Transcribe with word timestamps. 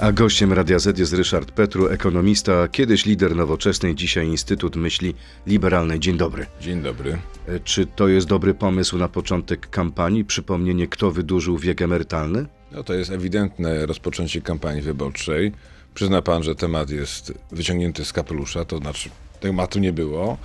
A 0.00 0.12
gościem 0.12 0.52
Radia 0.52 0.78
Z 0.78 0.98
jest 0.98 1.12
Ryszard 1.12 1.50
Petru, 1.50 1.88
ekonomista, 1.88 2.68
kiedyś 2.68 3.06
lider 3.06 3.36
nowoczesnej, 3.36 3.94
dzisiaj 3.94 4.26
Instytut 4.26 4.76
Myśli 4.76 5.14
Liberalnej. 5.46 6.00
Dzień 6.00 6.16
dobry. 6.16 6.46
Dzień 6.60 6.82
dobry. 6.82 7.18
E, 7.48 7.60
Czy 7.60 7.86
to 7.86 8.08
jest 8.08 8.26
dobry 8.26 8.54
pomysł 8.54 8.98
na 8.98 9.08
początek 9.08 9.70
kampanii? 9.70 10.24
Przypomnienie, 10.24 10.88
kto 10.88 11.10
wydłużył 11.10 11.58
wiek 11.58 11.82
emerytalny? 11.82 12.46
No 12.72 12.82
to 12.82 12.94
jest 12.94 13.10
ewidentne 13.10 13.86
rozpoczęcie 13.86 14.40
kampanii 14.40 14.82
wyborczej. 14.82 15.52
Przyzna 15.94 16.22
pan, 16.22 16.42
że 16.42 16.54
temat 16.54 16.90
jest 16.90 17.32
wyciągnięty 17.52 18.04
z 18.04 18.12
kapelusza, 18.12 18.64
to 18.64 18.78
znaczy 18.78 19.10
tematu 19.40 19.78
nie 19.78 19.92
było. 19.92 20.38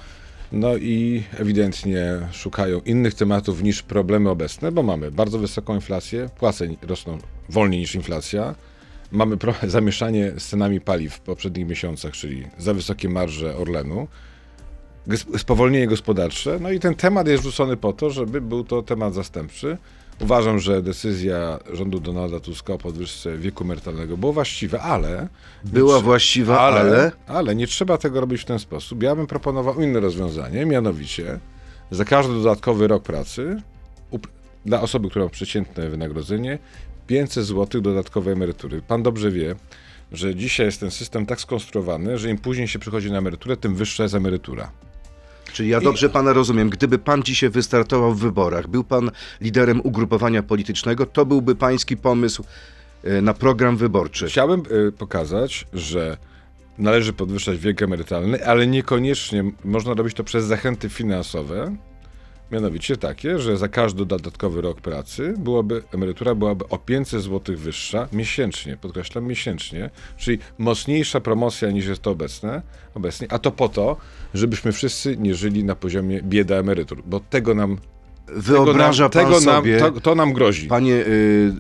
No 0.52 0.78
i 0.78 1.24
ewidentnie 1.38 2.04
szukają 2.32 2.80
innych 2.80 3.14
tematów 3.14 3.64
niż 3.64 3.84
problemy 3.84 4.30
obecne, 4.30 4.72
bo 4.72 4.84
mamy 4.84 5.12
bardzo 5.12 5.40
wysoką 5.40 5.76
inflację, 5.76 6.30
płace 6.40 6.68
rosną 6.82 7.18
wolniej 7.50 7.80
niż 7.80 7.96
inflacja, 7.96 8.56
mamy 9.12 9.38
pro- 9.38 9.54
zamieszanie 9.68 10.32
z 10.38 10.48
cenami 10.48 10.82
paliw 10.82 11.14
w 11.14 11.20
poprzednich 11.20 11.68
miesiącach, 11.68 12.14
czyli 12.14 12.48
za 12.58 12.74
wysokie 12.74 13.10
marże 13.10 13.58
Orlenu, 13.58 14.08
spowolnienie 15.38 15.88
gospodarcze, 15.88 16.58
no 16.62 16.72
i 16.72 16.80
ten 16.80 16.96
temat 16.96 17.28
jest 17.28 17.44
rzucony 17.44 17.78
po 17.78 17.94
to, 17.94 18.10
żeby 18.10 18.42
był 18.42 18.64
to 18.64 18.82
temat 18.82 19.14
zastępczy. 19.14 19.78
Uważam, 20.22 20.60
że 20.60 20.82
decyzja 20.82 21.60
rządu 21.74 22.00
Donalda 22.00 22.40
Tuska 22.40 22.74
o 22.74 22.78
podwyżce 22.78 23.38
wieku 23.38 23.64
emerytalnego 23.64 24.18
była 24.18 24.34
właściwa, 24.34 24.80
ale... 24.80 25.28
Była 25.64 26.00
właściwa, 26.00 26.60
ale... 26.60 27.12
ale 27.28 27.56
nie 27.56 27.68
trzeba 27.68 27.98
tego 27.98 28.22
robić 28.22 28.42
w 28.42 28.46
ten 28.46 28.60
sposób. 28.60 29.04
Ja 29.04 29.16
bym 29.16 29.28
proponował 29.28 29.82
inne 29.82 30.00
rozwiązanie, 30.00 30.66
mianowicie 30.66 31.40
za 31.92 32.06
każdy 32.06 32.34
dodatkowy 32.34 32.88
rok 32.88 33.04
pracy 33.04 33.62
dla 34.66 34.82
osoby, 34.82 35.10
która 35.10 35.26
ma 35.26 35.32
przeciętne 35.32 35.90
wynagrodzenie 35.90 36.60
500 37.10 37.46
zł 37.46 37.82
dodatkowej 37.82 38.34
emerytury. 38.34 38.82
Pan 38.82 39.04
dobrze 39.04 39.32
wie, 39.32 39.56
że 40.12 40.36
dzisiaj 40.36 40.66
jest 40.66 40.80
ten 40.80 40.92
system 40.92 41.26
tak 41.26 41.42
skonstruowany, 41.42 42.18
że 42.18 42.30
im 42.30 42.38
później 42.38 42.68
się 42.68 42.80
przychodzi 42.80 43.12
na 43.12 43.18
emeryturę, 43.18 43.58
tym 43.58 43.76
wyższa 43.76 44.04
jest 44.04 44.16
emerytura. 44.16 44.72
Czyli 45.54 45.70
ja 45.70 45.82
dobrze 45.82 46.10
pana 46.10 46.34
rozumiem. 46.34 46.70
Gdyby 46.70 47.00
pan 47.00 47.24
dzisiaj 47.24 47.50
wystartował 47.50 48.14
w 48.14 48.20
wyborach, 48.20 48.68
był 48.68 48.84
pan 48.84 49.12
liderem 49.42 49.82
ugrupowania 49.82 50.44
politycznego, 50.44 51.06
to 51.06 51.26
byłby 51.26 51.56
pański 51.56 51.98
pomysł 51.98 52.44
e, 53.04 53.22
na 53.22 53.34
program 53.34 53.78
wyborczy. 53.78 54.28
Chciałbym 54.28 54.64
y, 54.88 54.92
pokazać, 54.92 55.66
że 55.74 56.18
należy 56.78 57.14
podwyższać 57.14 57.58
wiek 57.58 57.82
emerytalny, 57.82 58.46
ale 58.46 58.68
niekoniecznie 58.68 59.44
można 59.64 59.94
robić 59.94 60.14
to 60.14 60.24
przez 60.24 60.46
zachęty 60.46 60.90
finansowe. 60.90 61.76
Mianowicie 62.52 62.98
takie, 62.98 63.40
że 63.40 63.58
za 63.58 63.68
każdy 63.68 64.06
dodatkowy 64.06 64.62
rok 64.62 64.82
pracy 64.82 65.34
byłaby, 65.38 65.84
emerytura 65.94 66.36
byłaby 66.36 66.68
o 66.70 66.78
500 66.78 67.22
zł 67.24 67.56
wyższa 67.58 68.08
miesięcznie, 68.14 68.78
podkreślam 68.78 69.26
miesięcznie, 69.26 69.90
czyli 70.18 70.40
mocniejsza 70.58 71.20
promocja 71.20 71.72
niż 71.72 71.86
jest 71.86 72.02
to 72.02 72.12
obecne, 72.12 72.62
obecnie, 72.96 73.28
a 73.32 73.40
to 73.40 73.52
po 73.52 73.70
to, 73.70 73.98
żebyśmy 74.34 74.72
wszyscy 74.72 75.18
nie 75.18 75.36
żyli 75.36 75.64
na 75.64 75.76
poziomie 75.76 76.22
bieda 76.22 76.56
emerytur, 76.56 77.04
bo 77.06 77.20
tego 77.20 77.56
nam, 77.56 77.78
Wyobraża 78.36 79.10
tego 79.10 79.26
pan 79.26 79.32
nam, 79.32 79.42
tego 79.42 79.56
sobie... 79.56 79.80
nam 79.80 79.94
to, 79.94 80.02
to 80.02 80.16
nam 80.16 80.34
grozi. 80.34 80.68
Panie, 80.68 80.94
y, 80.94 81.54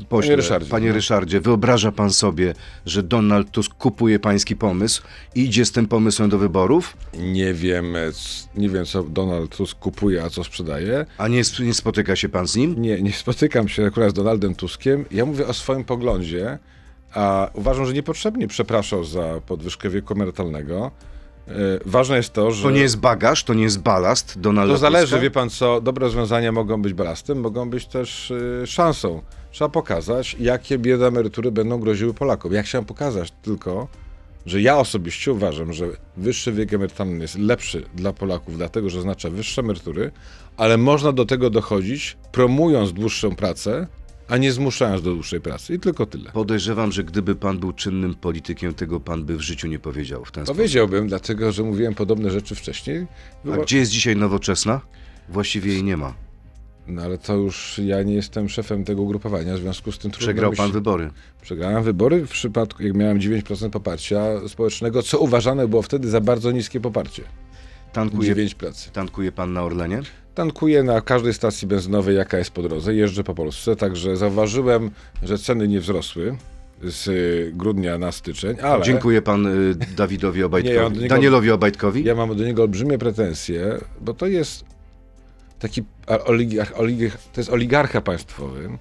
y, 0.00 0.04
pośle, 0.08 0.28
Panie 0.28 0.36
Ryszardzie, 0.36 0.70
panie 0.70 0.88
no. 0.88 0.94
Ryszardzie, 0.94 1.40
wyobraża 1.40 1.92
pan 1.92 2.10
sobie, 2.12 2.54
że 2.86 3.02
Donald 3.02 3.50
Tusk 3.50 3.74
kupuje 3.74 4.18
pański 4.18 4.56
pomysł 4.56 5.02
i 5.34 5.44
idzie 5.44 5.64
z 5.64 5.72
tym 5.72 5.86
pomysłem 5.86 6.30
do 6.30 6.38
wyborów, 6.38 6.96
Nie 7.18 7.54
wiem, 7.54 7.94
nie 8.54 8.68
wiem 8.68 8.84
co 8.84 9.02
Donald 9.02 9.56
Tusk 9.56 9.78
kupuje, 9.78 10.24
a 10.24 10.30
co 10.30 10.44
sprzedaje. 10.44 11.06
a 11.18 11.28
nie, 11.28 11.42
nie 11.60 11.74
spotyka 11.74 12.16
się 12.16 12.28
pan 12.28 12.48
z 12.48 12.56
nim? 12.56 12.82
Nie, 12.82 13.02
nie 13.02 13.12
spotykam 13.12 13.68
się 13.68 13.86
akurat 13.86 14.10
z 14.10 14.14
Donaldem 14.14 14.54
Tuskiem. 14.54 15.04
Ja 15.10 15.24
mówię 15.24 15.46
o 15.46 15.54
swoim 15.54 15.84
poglądzie, 15.84 16.58
a 17.14 17.50
uważam, 17.54 17.86
że 17.86 17.92
niepotrzebnie 17.92 18.48
przepraszał 18.48 19.04
za 19.04 19.40
podwyżkę 19.46 19.90
wieku 19.90 20.14
emerytalnego. 20.14 20.90
E, 21.50 21.54
Ważne 21.86 22.16
jest 22.16 22.32
to, 22.32 22.50
że. 22.50 22.62
To 22.62 22.70
nie 22.70 22.80
jest 22.80 22.96
bagaż, 22.96 23.44
to 23.44 23.54
nie 23.54 23.62
jest 23.62 23.80
balast 23.80 24.40
Donalda 24.40 24.74
To 24.74 24.78
zależy, 24.78 25.06
Tuska? 25.06 25.20
wie 25.22 25.30
pan 25.30 25.50
co, 25.50 25.80
dobre 25.80 26.06
rozwiązania 26.06 26.52
mogą 26.52 26.82
być 26.82 26.94
balastem, 26.94 27.40
mogą 27.40 27.70
być 27.70 27.86
też 27.86 28.30
y, 28.30 28.62
szansą. 28.66 29.22
Trzeba 29.50 29.68
pokazać, 29.68 30.36
jakie 30.40 30.78
bieda 30.78 31.06
emerytury 31.06 31.52
będą 31.52 31.80
groziły 31.80 32.14
Polakom. 32.14 32.52
Ja 32.52 32.62
chciałem 32.62 32.84
pokazać 32.84 33.32
tylko, 33.42 33.88
że 34.46 34.60
ja 34.60 34.78
osobiście 34.78 35.32
uważam, 35.32 35.72
że 35.72 35.86
wyższy 36.16 36.52
wiek 36.52 36.74
emerytalny 36.74 37.18
jest 37.22 37.38
lepszy 37.38 37.84
dla 37.94 38.12
Polaków, 38.12 38.56
dlatego 38.56 38.90
że 38.90 38.98
oznacza 38.98 39.30
wyższe 39.30 39.60
emerytury, 39.62 40.10
ale 40.56 40.76
można 40.76 41.12
do 41.12 41.24
tego 41.24 41.50
dochodzić, 41.50 42.16
promując 42.32 42.92
dłuższą 42.92 43.36
pracę, 43.36 43.86
a 44.30 44.36
nie 44.36 44.52
zmuszając 44.52 45.02
do 45.02 45.14
dłuższej 45.14 45.40
pracy. 45.40 45.74
I 45.74 45.78
tylko 45.78 46.06
tyle. 46.06 46.30
Podejrzewam, 46.30 46.92
że 46.92 47.04
gdyby 47.04 47.34
pan 47.36 47.58
był 47.58 47.72
czynnym 47.72 48.14
politykiem, 48.14 48.74
tego 48.74 49.00
pan 49.00 49.24
by 49.24 49.36
w 49.36 49.40
życiu 49.40 49.68
nie 49.68 49.78
powiedział 49.78 50.24
w 50.24 50.32
ten 50.32 50.44
sposób. 50.44 50.56
Powiedziałbym, 50.56 51.08
dlatego 51.08 51.52
że 51.52 51.62
mówiłem 51.62 51.94
podobne 51.94 52.30
rzeczy 52.30 52.54
wcześniej. 52.54 53.06
A 53.52 53.56
gdzie 53.56 53.78
jest 53.78 53.90
dzisiaj 53.90 54.16
nowoczesna? 54.16 54.80
Właściwie 55.28 55.72
jej 55.72 55.84
nie 55.84 55.96
ma. 55.96 56.14
No 56.86 57.02
ale 57.02 57.18
to 57.18 57.34
już 57.36 57.80
ja 57.84 58.02
nie 58.02 58.14
jestem 58.14 58.48
szefem 58.48 58.84
tego 58.84 59.02
ugrupowania, 59.02 59.54
w 59.54 59.58
związku 59.58 59.92
z 59.92 59.98
tym 59.98 60.10
trudno 60.10 60.26
Przegrał 60.26 60.52
pan 60.52 60.66
się- 60.66 60.72
wybory. 60.72 61.10
Przegrałem 61.42 61.82
wybory 61.82 62.26
w 62.26 62.30
przypadku, 62.30 62.82
jak 62.82 62.94
miałem 62.96 63.18
9% 63.20 63.70
poparcia 63.70 64.48
społecznego, 64.48 65.02
co 65.02 65.18
uważane 65.18 65.68
było 65.68 65.82
wtedy 65.82 66.10
za 66.10 66.20
bardzo 66.20 66.50
niskie 66.52 66.80
poparcie. 66.80 67.22
Tankuje, 67.92 68.34
9%. 68.34 68.90
tankuje 68.90 69.32
pan 69.32 69.52
na 69.52 69.62
Orlenie? 69.62 70.02
Tankuję 70.40 70.82
na 70.82 71.00
każdej 71.00 71.34
stacji 71.34 71.68
benzynowej, 71.68 72.16
jaka 72.16 72.38
jest 72.38 72.50
po 72.50 72.62
drodze. 72.62 72.94
Jeżdżę 72.94 73.24
po 73.24 73.34
Polsce, 73.34 73.76
także 73.76 74.16
zauważyłem, 74.16 74.90
że 75.22 75.38
ceny 75.38 75.68
nie 75.68 75.80
wzrosły 75.80 76.36
z 76.82 77.08
y, 77.08 77.52
grudnia 77.54 77.98
na 77.98 78.12
styczeń, 78.12 78.56
ale 78.60 78.84
Dziękuję 78.84 79.22
pan 79.22 79.46
y, 79.46 79.74
Dawidowi 79.96 80.44
Obajtkowi. 80.44 80.96
Nie, 80.96 81.02
ja 81.02 81.08
Danielowi 81.08 81.50
Obajtkowi. 81.50 82.04
ja 82.04 82.14
mam 82.14 82.36
do 82.36 82.44
niego 82.44 82.62
olbrzymie 82.62 82.98
pretensje, 82.98 83.78
bo 84.00 84.14
to 84.14 84.26
jest 84.26 84.64
taki 85.58 85.82
oligarch, 86.24 87.18
to 87.32 87.40
jest 87.40 87.50
oligarcha 87.50 88.00
państwowy. 88.00 88.78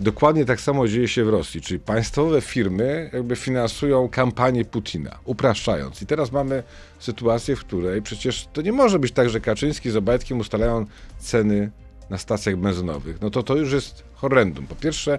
Dokładnie 0.00 0.44
tak 0.44 0.60
samo 0.60 0.88
dzieje 0.88 1.08
się 1.08 1.24
w 1.24 1.28
Rosji, 1.28 1.60
czyli 1.60 1.80
państwowe 1.80 2.40
firmy 2.40 3.10
jakby 3.12 3.36
finansują 3.36 4.08
kampanię 4.08 4.64
Putina, 4.64 5.18
upraszczając. 5.24 6.02
I 6.02 6.06
teraz 6.06 6.32
mamy 6.32 6.62
sytuację, 6.98 7.56
w 7.56 7.60
której 7.60 8.02
przecież 8.02 8.48
to 8.52 8.62
nie 8.62 8.72
może 8.72 8.98
być 8.98 9.12
tak, 9.12 9.30
że 9.30 9.40
Kaczyński 9.40 9.90
z 9.90 9.96
Obajtkiem 9.96 10.38
ustalają 10.38 10.86
ceny 11.18 11.70
na 12.10 12.18
stacjach 12.18 12.56
benzynowych. 12.56 13.20
No 13.20 13.30
to 13.30 13.42
to 13.42 13.56
już 13.56 13.72
jest 13.72 14.04
horrendum. 14.14 14.66
Po 14.66 14.74
pierwsze, 14.74 15.18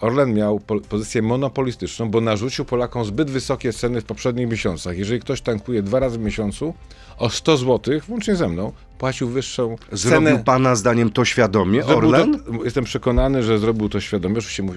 Orlen 0.00 0.34
miał 0.34 0.60
po 0.60 0.80
pozycję 0.80 1.22
monopolistyczną, 1.22 2.10
bo 2.10 2.20
narzucił 2.20 2.64
Polakom 2.64 3.04
zbyt 3.04 3.30
wysokie 3.30 3.72
ceny 3.72 4.00
w 4.00 4.04
poprzednich 4.04 4.48
miesiącach. 4.48 4.98
Jeżeli 4.98 5.20
ktoś 5.20 5.40
tankuje 5.40 5.82
dwa 5.82 5.98
razy 6.00 6.18
w 6.18 6.22
miesiącu 6.22 6.74
o 7.18 7.30
100 7.30 7.56
zł, 7.56 8.00
włącznie 8.08 8.36
ze 8.36 8.48
mną, 8.48 8.72
płacił 8.98 9.28
wyższą 9.28 9.76
Zrobił 9.92 10.28
cenę. 10.28 10.42
pana 10.44 10.74
zdaniem 10.76 11.10
to 11.10 11.24
świadomie, 11.24 11.82
Zrobił 11.82 12.08
Orlen? 12.10 12.40
To, 12.44 12.64
jestem 12.64 12.84
przekonany, 12.84 13.42
że 13.42 13.58
zrobił 13.58 13.88
to 13.88 14.00
świadomie. 14.00 14.38
Oczywiście 14.38 14.62
mu, 14.62 14.72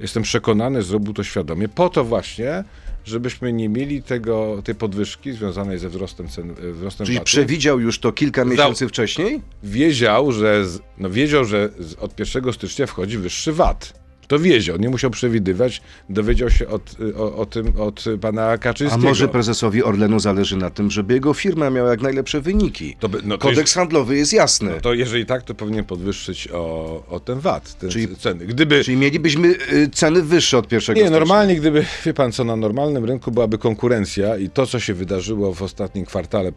jestem 0.00 0.22
przekonany, 0.22 0.82
że 0.82 0.88
zrobił 0.88 1.12
to 1.14 1.24
świadomie, 1.24 1.68
po 1.68 1.88
to 1.88 2.04
właśnie, 2.04 2.64
żebyśmy 3.04 3.52
nie 3.52 3.68
mieli 3.68 4.02
tego, 4.02 4.62
tej 4.64 4.74
podwyżki 4.74 5.32
związanej 5.32 5.78
ze 5.78 5.88
wzrostem 5.88 6.28
cen. 6.28 6.50
e, 6.50 6.72
Wzrostem 6.72 7.06
Czyli 7.06 7.18
VAT-u. 7.18 7.24
przewidział 7.26 7.80
już 7.80 7.98
to 7.98 8.12
kilka 8.12 8.44
miesięcy 8.44 8.88
wcześniej? 8.88 9.40
wiedział, 9.62 10.32
że, 10.32 10.64
z, 10.66 10.80
no 10.98 11.10
wiedział, 11.10 11.44
że 11.44 11.68
z, 11.78 11.94
od 11.94 12.18
1 12.18 12.52
stycznia 12.52 12.86
wchodzi 12.86 13.18
wyższy 13.18 13.52
VAT. 13.52 13.99
To 14.30 14.38
wiedział, 14.38 14.76
nie 14.76 14.88
musiał 14.88 15.10
przewidywać, 15.10 15.82
dowiedział 16.08 16.50
się 16.50 16.68
od, 16.68 16.96
o, 17.16 17.36
o 17.36 17.46
tym 17.46 17.72
od 17.80 18.04
pana 18.20 18.46
A 18.48 18.58
Kaczyńskiego. 18.58 19.02
może 19.08 19.28
prezesowi 19.28 19.82
Orlenu 19.82 20.20
zależy 20.20 20.56
na 20.56 20.70
tym, 20.70 20.90
żeby 20.90 21.14
jego 21.14 21.34
firma 21.34 21.70
miała 21.70 21.90
jak 21.90 22.00
najlepsze 22.02 22.40
wyniki? 22.40 22.96
to, 23.00 23.08
by- 23.08 23.20
no, 23.24 23.38
to, 23.38 23.48
Kodeks 23.48 23.74
handlowy 23.74 24.16
jest 24.16 24.32
jasny. 24.32 24.70
jeż- 24.70 24.80
to 24.80 24.94
jeżeli 24.94 25.26
tak, 25.26 25.42
to 25.42 25.54
powinien 25.54 25.84
podwyższyć 25.84 26.48
o, 26.52 27.04
o 27.10 27.20
ten 27.20 27.40
VAT, 27.40 27.78
te 27.78 27.88
Czyli- 27.88 28.16
ceny. 28.16 28.46
Gdyby, 28.46 28.84
Czyli 28.84 28.96
mielibyśmy 28.96 29.48
y, 29.72 29.88
ceny 29.92 30.22
wyższe 30.22 30.58
od 30.58 30.68
pierwszego 30.68 30.96
nie, 30.96 31.02
stycznia. 31.06 31.18
normalnie, 31.18 31.56
gdyby, 31.56 31.84
wie 32.06 32.14
pan 32.14 32.32
co, 32.32 32.44
na 32.44 32.56
normalnym 32.56 33.04
rynku 33.04 33.30
byłaby 33.30 33.58
konkurencja 33.58 34.36
i 34.36 34.48
to, 34.50 34.66
co 34.66 34.80
się 34.80 34.94
wydarzyło 34.94 35.54
w 35.54 35.62
ostatnim 35.62 36.04
kwartale 36.06 36.52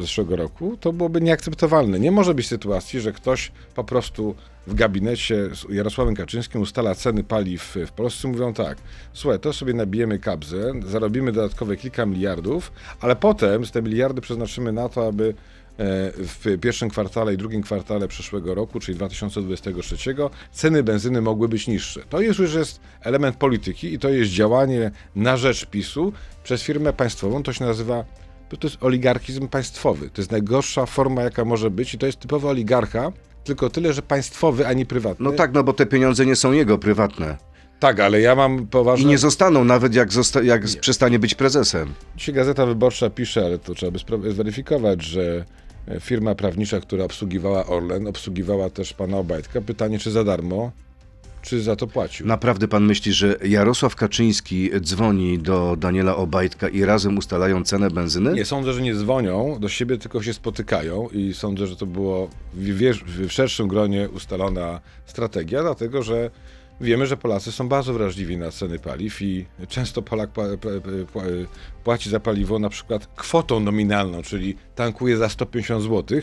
zeszłego 0.00 0.36
roku, 0.36 0.76
to 0.80 0.92
byłoby 0.92 1.20
nieakceptowalne. 1.20 2.00
Nie 2.00 2.10
może 2.12 2.34
być 2.34 2.46
sytuacji, 2.48 3.00
że 3.00 3.12
ktoś 3.12 3.52
po 3.74 3.84
prostu 3.84 4.34
w 4.66 4.74
gabinecie 4.74 5.48
z 5.54 5.74
Jarosławem 5.74 6.14
Kaczyńskim 6.14 6.60
ustala 6.60 6.94
ceny 6.94 7.24
paliw 7.24 7.76
w 7.86 7.92
Polsce, 7.92 8.28
mówią 8.28 8.54
tak, 8.54 8.78
słuchaj, 9.12 9.40
to 9.40 9.52
sobie 9.52 9.74
nabijemy 9.74 10.18
kabzę, 10.18 10.72
zarobimy 10.86 11.32
dodatkowe 11.32 11.76
kilka 11.76 12.06
miliardów, 12.06 12.72
ale 13.00 13.16
potem 13.16 13.64
te 13.64 13.82
miliardy 13.82 14.20
przeznaczymy 14.20 14.72
na 14.72 14.88
to, 14.88 15.06
aby 15.06 15.28
e, 15.28 15.34
w 16.16 16.58
pierwszym 16.60 16.90
kwartale 16.90 17.34
i 17.34 17.36
drugim 17.36 17.62
kwartale 17.62 18.08
przyszłego 18.08 18.54
roku, 18.54 18.80
czyli 18.80 18.96
2023, 18.96 19.96
ceny 20.52 20.82
benzyny 20.82 21.20
mogły 21.20 21.48
być 21.48 21.66
niższe. 21.66 22.00
To 22.08 22.20
już 22.20 22.54
jest 22.54 22.80
element 23.00 23.36
polityki 23.36 23.94
i 23.94 23.98
to 23.98 24.08
jest 24.08 24.30
działanie 24.30 24.90
na 25.16 25.36
rzecz 25.36 25.66
PiSu 25.66 26.12
przez 26.44 26.62
firmę 26.62 26.92
państwową. 26.92 27.42
To 27.42 27.52
się 27.52 27.64
nazywa, 27.64 28.04
to 28.48 28.66
jest 28.66 28.82
oligarchizm 28.82 29.48
państwowy. 29.48 30.10
To 30.10 30.20
jest 30.20 30.30
najgorsza 30.30 30.86
forma, 30.86 31.22
jaka 31.22 31.44
może 31.44 31.70
być 31.70 31.94
i 31.94 31.98
to 31.98 32.06
jest 32.06 32.18
typowy 32.18 32.48
oligarcha, 32.48 33.12
tylko 33.44 33.70
tyle, 33.70 33.92
że 33.92 34.02
państwowy, 34.02 34.66
a 34.66 34.72
nie 34.72 34.86
prywatny. 34.86 35.24
No 35.24 35.32
tak, 35.32 35.52
no 35.54 35.64
bo 35.64 35.72
te 35.72 35.86
pieniądze 35.86 36.26
nie 36.26 36.36
są 36.36 36.52
jego 36.52 36.78
prywatne. 36.78 37.36
Tak, 37.80 38.00
ale 38.00 38.20
ja 38.20 38.34
mam 38.34 38.62
I 38.62 38.66
poważne... 38.66 39.08
nie 39.10 39.18
zostaną, 39.18 39.64
nawet 39.64 39.94
jak, 39.94 40.12
zosta- 40.12 40.42
jak 40.42 40.64
przestanie 40.80 41.18
być 41.18 41.34
prezesem. 41.34 41.92
Dzisiaj 42.16 42.34
Gazeta 42.34 42.66
Wyborcza 42.66 43.10
pisze, 43.10 43.44
ale 43.44 43.58
to 43.58 43.74
trzeba 43.74 43.98
by 44.18 44.32
zweryfikować, 44.32 45.02
że 45.02 45.44
e, 45.88 46.00
firma 46.00 46.34
prawnicza, 46.34 46.80
która 46.80 47.04
obsługiwała 47.04 47.66
Orlen, 47.66 48.06
obsługiwała 48.06 48.70
też 48.70 48.92
pana 48.92 49.16
Obajtka. 49.16 49.60
Pytanie, 49.60 49.98
czy 49.98 50.10
za 50.10 50.24
darmo, 50.24 50.72
czy 51.42 51.62
za 51.62 51.76
to 51.76 51.86
płacił? 51.86 52.26
Naprawdę 52.26 52.68
pan 52.68 52.84
myśli, 52.86 53.12
że 53.12 53.36
Jarosław 53.44 53.96
Kaczyński 53.96 54.70
dzwoni 54.80 55.38
do 55.38 55.76
Daniela 55.78 56.16
Obajtka 56.16 56.68
i 56.68 56.84
razem 56.84 57.18
ustalają 57.18 57.64
cenę 57.64 57.90
benzyny? 57.90 58.32
Nie, 58.32 58.44
sądzę, 58.44 58.72
że 58.72 58.82
nie 58.82 58.94
dzwonią 58.94 59.56
do 59.60 59.68
siebie, 59.68 59.98
tylko 59.98 60.22
się 60.22 60.32
spotykają 60.34 61.08
i 61.08 61.34
sądzę, 61.34 61.66
że 61.66 61.76
to 61.76 61.86
było 61.86 62.28
w, 62.54 62.68
w 63.26 63.32
szerszym 63.32 63.68
gronie 63.68 64.08
ustalona 64.08 64.80
strategia, 65.06 65.62
dlatego 65.62 66.02
że 66.02 66.30
wiemy, 66.80 67.06
że 67.06 67.16
Polacy 67.16 67.52
są 67.52 67.68
bardzo 67.68 67.92
wrażliwi 67.92 68.36
na 68.36 68.50
ceny 68.50 68.78
paliw 68.78 69.22
i 69.22 69.46
często 69.68 70.02
Polak 70.02 70.30
pła- 70.32 70.56
pła- 70.56 70.80
pła- 71.14 71.46
płaci 71.84 72.10
za 72.10 72.20
paliwo 72.20 72.58
na 72.58 72.68
przykład 72.68 73.06
kwotą 73.16 73.60
nominalną, 73.60 74.22
czyli 74.22 74.56
tankuje 74.74 75.16
za 75.16 75.28
150 75.28 75.82
zł 75.82 76.20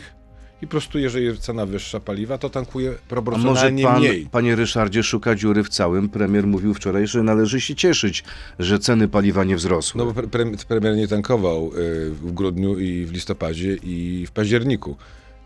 i 0.62 0.66
po 0.66 0.70
prostu 0.70 0.98
jeżeli 0.98 1.24
jest 1.24 1.40
cena 1.42 1.66
wyższa 1.66 2.00
paliwa, 2.00 2.38
to 2.38 2.50
tankuje 2.50 2.88
A 2.88 2.92
może 2.92 3.04
proporcjonalnie 3.08 3.84
pan, 3.84 4.00
mniej. 4.00 4.26
panie 4.32 4.56
Ryszardzie, 4.56 5.02
szuka 5.02 5.34
dziury 5.34 5.64
w 5.64 5.68
całym? 5.68 6.08
Premier 6.08 6.46
mówił 6.46 6.74
wczoraj, 6.74 7.06
że 7.06 7.22
należy 7.22 7.60
się 7.60 7.74
cieszyć, 7.74 8.24
że 8.58 8.78
ceny 8.78 9.08
paliwa 9.08 9.44
nie 9.44 9.56
wzrosły. 9.56 9.98
No 9.98 10.12
bo 10.12 10.20
pre- 10.22 10.26
pre- 10.28 10.64
premier 10.66 10.96
nie 10.96 11.08
tankował 11.08 11.66
y, 11.66 12.10
w 12.10 12.32
grudniu 12.32 12.78
i 12.78 13.06
w 13.06 13.12
listopadzie 13.12 13.74
i 13.82 14.26
w 14.26 14.30
październiku. 14.30 14.96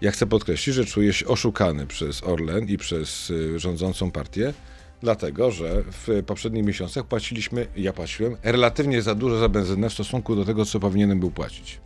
Ja 0.01 0.11
chcę 0.11 0.27
podkreślić, 0.27 0.77
że 0.77 0.85
czuję 0.85 1.13
się 1.13 1.27
oszukany 1.27 1.87
przez 1.87 2.23
Orlen 2.25 2.69
i 2.69 2.79
przez 2.79 3.31
y, 3.31 3.59
rządzącą 3.59 4.11
partię, 4.11 4.55
dlatego 5.01 5.51
że 5.51 5.83
w 5.91 6.23
poprzednich 6.27 6.65
miesiącach 6.65 7.05
płaciliśmy, 7.07 7.67
ja 7.77 7.93
płaciłem, 7.93 8.37
relatywnie 8.43 9.03
za 9.03 9.15
dużo 9.15 9.39
za 9.39 9.49
benzynę 9.49 9.91
w 9.91 9.93
stosunku 9.93 10.37
do 10.37 10.45
tego, 10.45 10.65
co 10.65 10.81
powinienem 10.81 11.21
był 11.21 11.31
płacić. 11.31 11.81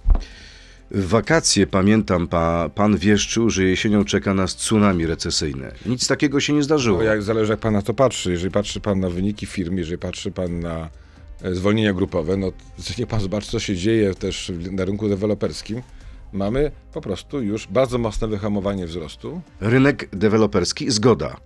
W 0.90 1.08
wakacje, 1.08 1.66
pamiętam, 1.66 2.28
pa, 2.28 2.68
pan 2.74 2.96
wieszczył, 2.96 3.50
że 3.50 3.64
jesienią 3.64 4.04
czeka 4.04 4.34
nas 4.34 4.56
tsunami 4.56 5.06
recesyjne. 5.06 5.72
Nic 5.86 6.06
takiego 6.06 6.40
się 6.40 6.52
nie 6.52 6.62
zdarzyło. 6.62 6.98
No, 6.98 7.04
jak 7.04 7.22
zależy, 7.22 7.52
jak 7.52 7.60
pan 7.60 7.72
na 7.72 7.82
to 7.82 7.94
patrzy. 7.94 8.30
Jeżeli 8.30 8.50
patrzy 8.50 8.80
pan 8.80 9.00
na 9.00 9.10
wyniki 9.10 9.46
firm, 9.46 9.76
jeżeli 9.76 9.98
patrzy 9.98 10.30
pan 10.30 10.60
na 10.60 10.88
e, 11.42 11.54
zwolnienia 11.54 11.92
grupowe, 11.92 12.36
no 12.36 12.52
niech 12.98 13.08
pan 13.08 13.20
zobaczy, 13.20 13.50
co 13.50 13.58
się 13.58 13.76
dzieje 13.76 14.14
też 14.14 14.52
na 14.70 14.84
rynku 14.84 15.08
deweloperskim. 15.08 15.82
Mamy 16.32 16.70
po 16.92 17.00
prostu 17.00 17.42
już 17.42 17.66
bardzo 17.66 17.98
mocne 17.98 18.28
wyhamowanie 18.28 18.86
wzrostu. 18.86 19.40
Rynek 19.60 20.08
deweloperski, 20.12 20.90
zgoda. 20.90 21.36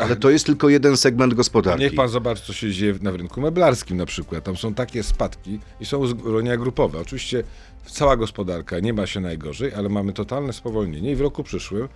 Ale 0.00 0.16
to 0.16 0.30
jest 0.30 0.46
tylko 0.46 0.68
jeden 0.68 0.96
segment 0.96 1.34
gospodarki. 1.34 1.80
Niech 1.80 1.94
pan 1.94 2.08
zobaczy, 2.08 2.42
co 2.46 2.52
się 2.52 2.70
dzieje 2.70 2.94
na 3.02 3.10
rynku 3.10 3.40
meblarskim 3.40 3.96
na 3.96 4.06
przykład. 4.06 4.44
Tam 4.44 4.56
są 4.56 4.74
takie 4.74 5.02
spadki 5.02 5.60
i 5.80 5.86
są 5.86 6.06
zwolnienia 6.06 6.56
grupowe. 6.56 6.98
Oczywiście 6.98 7.44
cała 7.86 8.16
gospodarka 8.16 8.78
nie 8.78 8.92
ma 8.92 9.06
się 9.06 9.20
najgorzej, 9.20 9.74
ale 9.74 9.88
mamy 9.88 10.12
totalne 10.12 10.52
spowolnienie 10.52 11.12
i 11.12 11.16
w 11.16 11.20
roku 11.20 11.42
przyszłym 11.42 11.88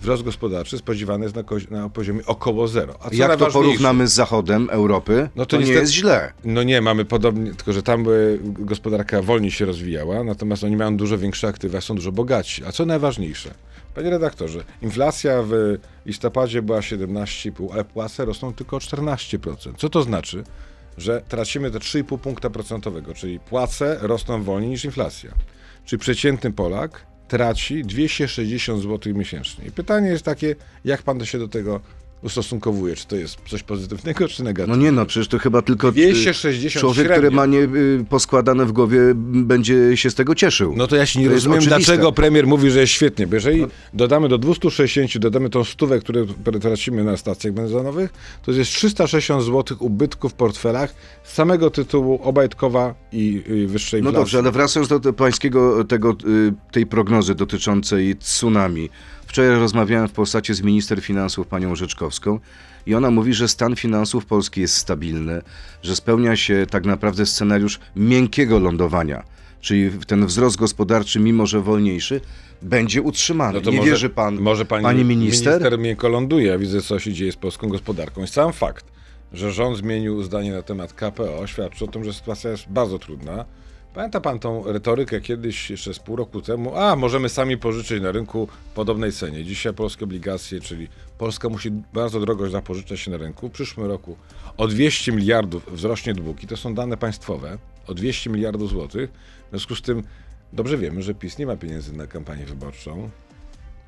wzrost 0.00 0.22
gospodarczy 0.22 0.78
spodziewany 0.78 1.24
jest 1.24 1.36
na, 1.36 1.42
na 1.70 1.88
poziomie 1.88 2.20
około 2.26 2.68
zero. 2.68 2.94
A 3.00 3.10
co 3.10 3.16
Jak 3.16 3.36
to 3.36 3.46
porównamy 3.46 4.08
z 4.08 4.12
zachodem 4.12 4.68
Europy, 4.70 5.28
No 5.36 5.46
to 5.46 5.50
to, 5.50 5.56
nie 5.56 5.60
niestety- 5.62 5.80
jest 5.80 5.92
źle. 5.92 6.32
No 6.44 6.62
nie, 6.62 6.80
mamy 6.80 7.04
podobnie, 7.04 7.54
tylko 7.54 7.72
że 7.72 7.82
tam 7.82 8.08
y, 8.08 8.38
gospodarka 8.42 9.22
wolniej 9.22 9.50
się 9.50 9.64
rozwijała, 9.64 10.24
natomiast 10.24 10.64
oni 10.64 10.76
mają 10.76 10.96
dużo 10.96 11.18
większe 11.18 11.48
aktywa, 11.48 11.80
są 11.80 11.94
dużo 11.94 12.12
bogatsi. 12.12 12.64
A 12.64 12.72
co 12.72 12.86
najważniejsze? 12.86 13.54
Panie 13.94 14.10
redaktorze, 14.10 14.64
inflacja 14.82 15.42
w 15.42 15.52
listopadzie 16.06 16.62
była 16.62 16.80
17,5, 16.80 17.68
ale 17.72 17.84
płace 17.84 18.24
rosną 18.24 18.54
tylko 18.54 18.76
o 18.76 18.80
14%. 18.80 19.72
Co 19.76 19.88
to 19.88 20.02
znaczy? 20.02 20.44
Że 20.98 21.22
tracimy 21.28 21.70
te 21.70 21.78
3,5 21.78 22.18
punkta 22.18 22.50
procentowego, 22.50 23.14
czyli 23.14 23.40
płace 23.40 23.98
rosną 24.00 24.42
wolniej 24.42 24.70
niż 24.70 24.84
inflacja. 24.84 25.30
Czyli 25.84 26.00
przeciętny 26.00 26.52
Polak 26.52 27.06
traci 27.28 27.84
260 27.84 28.82
zł 28.82 29.14
miesięcznie. 29.14 29.66
I 29.66 29.70
pytanie 29.70 30.08
jest 30.08 30.24
takie, 30.24 30.56
jak 30.84 31.02
pan 31.02 31.24
się 31.24 31.38
do 31.38 31.48
tego 31.48 31.80
ustosunkowuje? 32.22 32.94
Czy 32.96 33.06
to 33.06 33.16
jest 33.16 33.36
coś 33.48 33.62
pozytywnego, 33.62 34.28
czy 34.28 34.42
No 34.42 34.44
negatywnego? 34.44 34.82
nie 34.82 34.92
no, 34.92 35.06
przecież 35.06 35.28
to 35.28 35.38
chyba 35.38 35.62
tylko 35.62 35.88
y, 35.88 35.92
260 35.92 36.80
człowiek, 36.80 36.96
średnio. 36.96 37.14
który 37.14 37.30
ma 37.30 37.46
nie 37.46 37.58
y, 37.58 38.04
poskładane 38.08 38.66
w 38.66 38.72
głowie, 38.72 38.98
będzie 39.14 39.96
się 39.96 40.10
z 40.10 40.14
tego 40.14 40.34
cieszył. 40.34 40.74
No 40.76 40.86
to 40.86 40.96
ja 40.96 41.06
się 41.06 41.20
nie 41.20 41.26
To 41.26 41.32
rozumiem, 41.32 41.60
dlaczego 41.64 42.12
premier 42.12 42.46
mówi, 42.46 42.70
że 42.70 42.80
jest 42.80 42.92
świetnie, 42.92 43.26
bo 43.26 43.34
jeżeli 43.34 43.66
dodamy 43.94 44.28
do 44.28 44.38
260, 44.38 45.18
dodamy 45.18 45.50
tą 45.50 45.64
stówę, 45.64 46.00
które 46.00 46.24
tracimy 46.60 47.04
na 47.04 47.16
stacjach 47.16 47.52
benzynowych, 47.54 48.12
to 48.42 48.52
jest 48.52 48.70
360 48.70 49.42
zł 49.42 49.76
ubytku 49.80 50.28
w 50.28 50.34
portfelach 50.34 50.94
z 51.24 51.32
samego 51.32 51.70
tytułu 51.70 52.20
Obajtkowa 52.22 52.94
i 53.12 53.42
y, 53.48 53.66
wyższej 53.66 54.02
No 54.02 54.08
inflacji. 54.08 54.22
dobrze, 54.24 54.38
ale 54.38 54.52
wracając 54.52 54.88
do 54.88 55.00
te- 55.00 55.12
pańskiego 55.12 55.84
tego, 55.84 56.10
y, 56.10 56.52
tej 56.72 56.86
prognozy 56.86 57.34
dotyczącej 57.34 58.16
tsunami. 58.16 58.90
Wczoraj 59.26 59.50
rozmawiałem 59.60 60.08
w 60.08 60.12
postaci 60.12 60.54
z 60.54 60.62
minister 60.62 61.00
finansów 61.00 61.46
panią 61.46 61.76
Rzeczkowską 61.76 62.40
i 62.86 62.94
ona 62.94 63.10
mówi, 63.10 63.34
że 63.34 63.48
stan 63.48 63.76
finansów 63.76 64.26
Polski 64.26 64.60
jest 64.60 64.76
stabilny, 64.76 65.42
że 65.82 65.96
spełnia 65.96 66.36
się 66.36 66.66
tak 66.70 66.84
naprawdę 66.84 67.26
scenariusz 67.26 67.80
miękkiego 67.96 68.58
lądowania, 68.58 69.22
czyli 69.60 69.90
ten 70.06 70.26
wzrost 70.26 70.56
gospodarczy, 70.56 71.20
mimo 71.20 71.46
że 71.46 71.60
wolniejszy, 71.60 72.20
będzie 72.62 73.02
utrzymany. 73.02 73.60
No 73.64 73.70
Nie 73.70 73.76
może, 73.76 73.90
wierzy 73.90 74.08
pan, 74.08 74.40
może 74.40 74.64
pani, 74.64 74.82
pani 74.82 75.04
minister? 75.04 75.54
minister 75.54 75.78
miękko 75.78 76.08
ląduje. 76.08 76.46
Ja 76.46 76.58
widzę, 76.58 76.82
co 76.82 76.98
się 76.98 77.12
dzieje 77.12 77.32
z 77.32 77.36
polską 77.36 77.68
gospodarką. 77.68 78.22
I 78.22 78.26
sam 78.26 78.52
fakt, 78.52 78.86
że 79.32 79.52
rząd 79.52 79.76
zmienił 79.78 80.22
zdanie 80.22 80.52
na 80.52 80.62
temat 80.62 80.92
KPO, 80.92 81.46
świadczy 81.46 81.84
o 81.84 81.88
tym, 81.88 82.04
że 82.04 82.12
sytuacja 82.12 82.50
jest 82.50 82.68
bardzo 82.68 82.98
trudna. 82.98 83.44
Pamięta 83.96 84.20
pan 84.20 84.38
tą 84.38 84.72
retorykę 84.72 85.20
kiedyś, 85.20 85.70
jeszcze 85.70 85.94
z 85.94 85.98
pół 85.98 86.16
roku 86.16 86.42
temu? 86.42 86.76
A, 86.76 86.96
możemy 86.96 87.28
sami 87.28 87.58
pożyczyć 87.58 88.02
na 88.02 88.12
rynku 88.12 88.48
podobnej 88.74 89.12
cenie. 89.12 89.44
Dzisiaj 89.44 89.74
polskie 89.74 90.04
obligacje, 90.04 90.60
czyli 90.60 90.88
Polska 91.18 91.48
musi 91.48 91.70
bardzo 91.70 92.20
drogo 92.20 92.50
zapożyczać 92.50 93.00
się 93.00 93.10
na 93.10 93.16
rynku. 93.16 93.48
W 93.48 93.52
przyszłym 93.52 93.86
roku 93.86 94.16
o 94.56 94.66
200 94.68 95.12
miliardów 95.12 95.72
wzrośnie 95.72 96.14
dług 96.14 96.42
i 96.42 96.46
to 96.46 96.56
są 96.56 96.74
dane 96.74 96.96
państwowe, 96.96 97.58
o 97.86 97.94
200 97.94 98.30
miliardów 98.30 98.70
złotych. 98.70 99.10
W 99.46 99.50
związku 99.50 99.74
z 99.74 99.82
tym 99.82 100.02
dobrze 100.52 100.78
wiemy, 100.78 101.02
że 101.02 101.14
PiS 101.14 101.38
nie 101.38 101.46
ma 101.46 101.56
pieniędzy 101.56 101.96
na 101.96 102.06
kampanię 102.06 102.46
wyborczą 102.46 103.10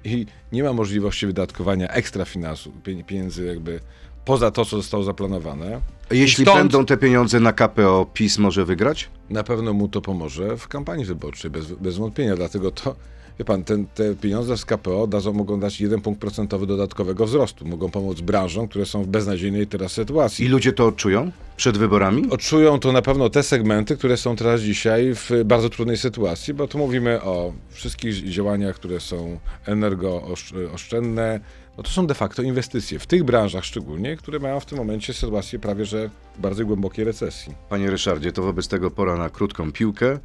i 0.05 0.27
nie 0.53 0.63
ma 0.63 0.73
możliwości 0.73 1.27
wydatkowania 1.27 1.89
ekstra 1.89 2.25
finansów, 2.25 2.75
pie- 2.83 3.05
pieniędzy 3.05 3.45
jakby 3.47 3.81
poza 4.25 4.51
to, 4.51 4.65
co 4.65 4.77
zostało 4.77 5.05
zaplanowane. 5.05 5.81
Jeśli 6.11 6.45
Stąd- 6.45 6.59
będą 6.59 6.87
te 6.87 6.97
pieniądze 6.97 7.41
na 7.41 7.53
KPO, 7.53 8.07
PiS 8.15 8.39
może 8.39 8.65
wygrać? 8.65 9.09
Na 9.31 9.45
pewno 9.45 9.73
mu 9.73 9.89
to 9.89 10.01
pomoże 10.01 10.57
w 10.57 10.69
kampanii 10.69 11.05
wyborczej, 11.05 11.51
bez, 11.51 11.73
bez 11.73 11.97
wątpienia. 11.97 12.37
Dlatego 12.37 12.71
to, 12.71 12.95
wie 13.39 13.45
pan, 13.45 13.65
ten, 13.65 13.87
te 13.87 14.15
pieniądze 14.15 14.57
z 14.57 14.65
KPO 14.65 15.07
dadzą, 15.07 15.33
mogą 15.33 15.61
dać 15.61 15.81
jeden 15.81 16.01
punkt 16.01 16.21
procentowy 16.21 16.67
dodatkowego 16.67 17.27
wzrostu. 17.27 17.67
Mogą 17.67 17.91
pomóc 17.91 18.21
branżom, 18.21 18.69
które 18.69 18.87
są 18.87 19.03
w 19.03 19.07
beznadziejnej 19.07 19.67
teraz 19.67 19.93
sytuacji. 19.93 20.47
I 20.47 20.49
ludzie 20.49 20.73
to 20.73 20.87
odczują 20.87 21.31
przed 21.57 21.79
wyborami? 21.79 22.31
Odczują 22.31 22.81
to 22.81 22.93
na 22.93 23.03
pewno 23.03 23.31
te 23.31 23.43
segmenty, 23.43 23.97
które 23.97 24.17
są 24.17 24.37
teraz 24.37 24.61
dzisiaj 24.61 25.15
w 25.15 25.31
bardzo 25.45 25.69
trudnej 25.71 25.97
sytuacji, 25.97 26.55
bo 26.55 26.69
tu 26.69 26.79
mówimy 26.79 27.23
o 27.23 27.53
wszystkich 27.71 28.31
działaniach, 28.31 28.75
które 28.77 29.01
są 29.01 29.39
energooszczędne. 29.67 31.41
No 31.79 31.85
to 31.85 31.91
są 31.91 32.07
de 32.07 32.15
facto 32.15 32.43
inwestycje 32.43 32.99
w 32.99 33.07
tych 33.07 33.25
branżach 33.25 33.65
szczególnie, 33.65 34.17
które 34.17 34.39
mają 34.39 34.61
w 34.61 34.67
tym 34.67 34.79
momencie 34.79 35.15
sytuację 35.15 35.59
prawie 35.59 35.85
że 35.85 36.11
bardzo 36.39 36.65
głębokiej 36.67 37.05
recesji. 37.05 37.55
Panie 37.69 37.91
Ryszardzie, 37.91 38.33
to 38.33 38.43
wobec 38.43 38.69
tego 38.69 38.91
pora 38.91 39.17
na 39.17 39.31
krótką 39.31 39.73
piłkę. 39.73 40.19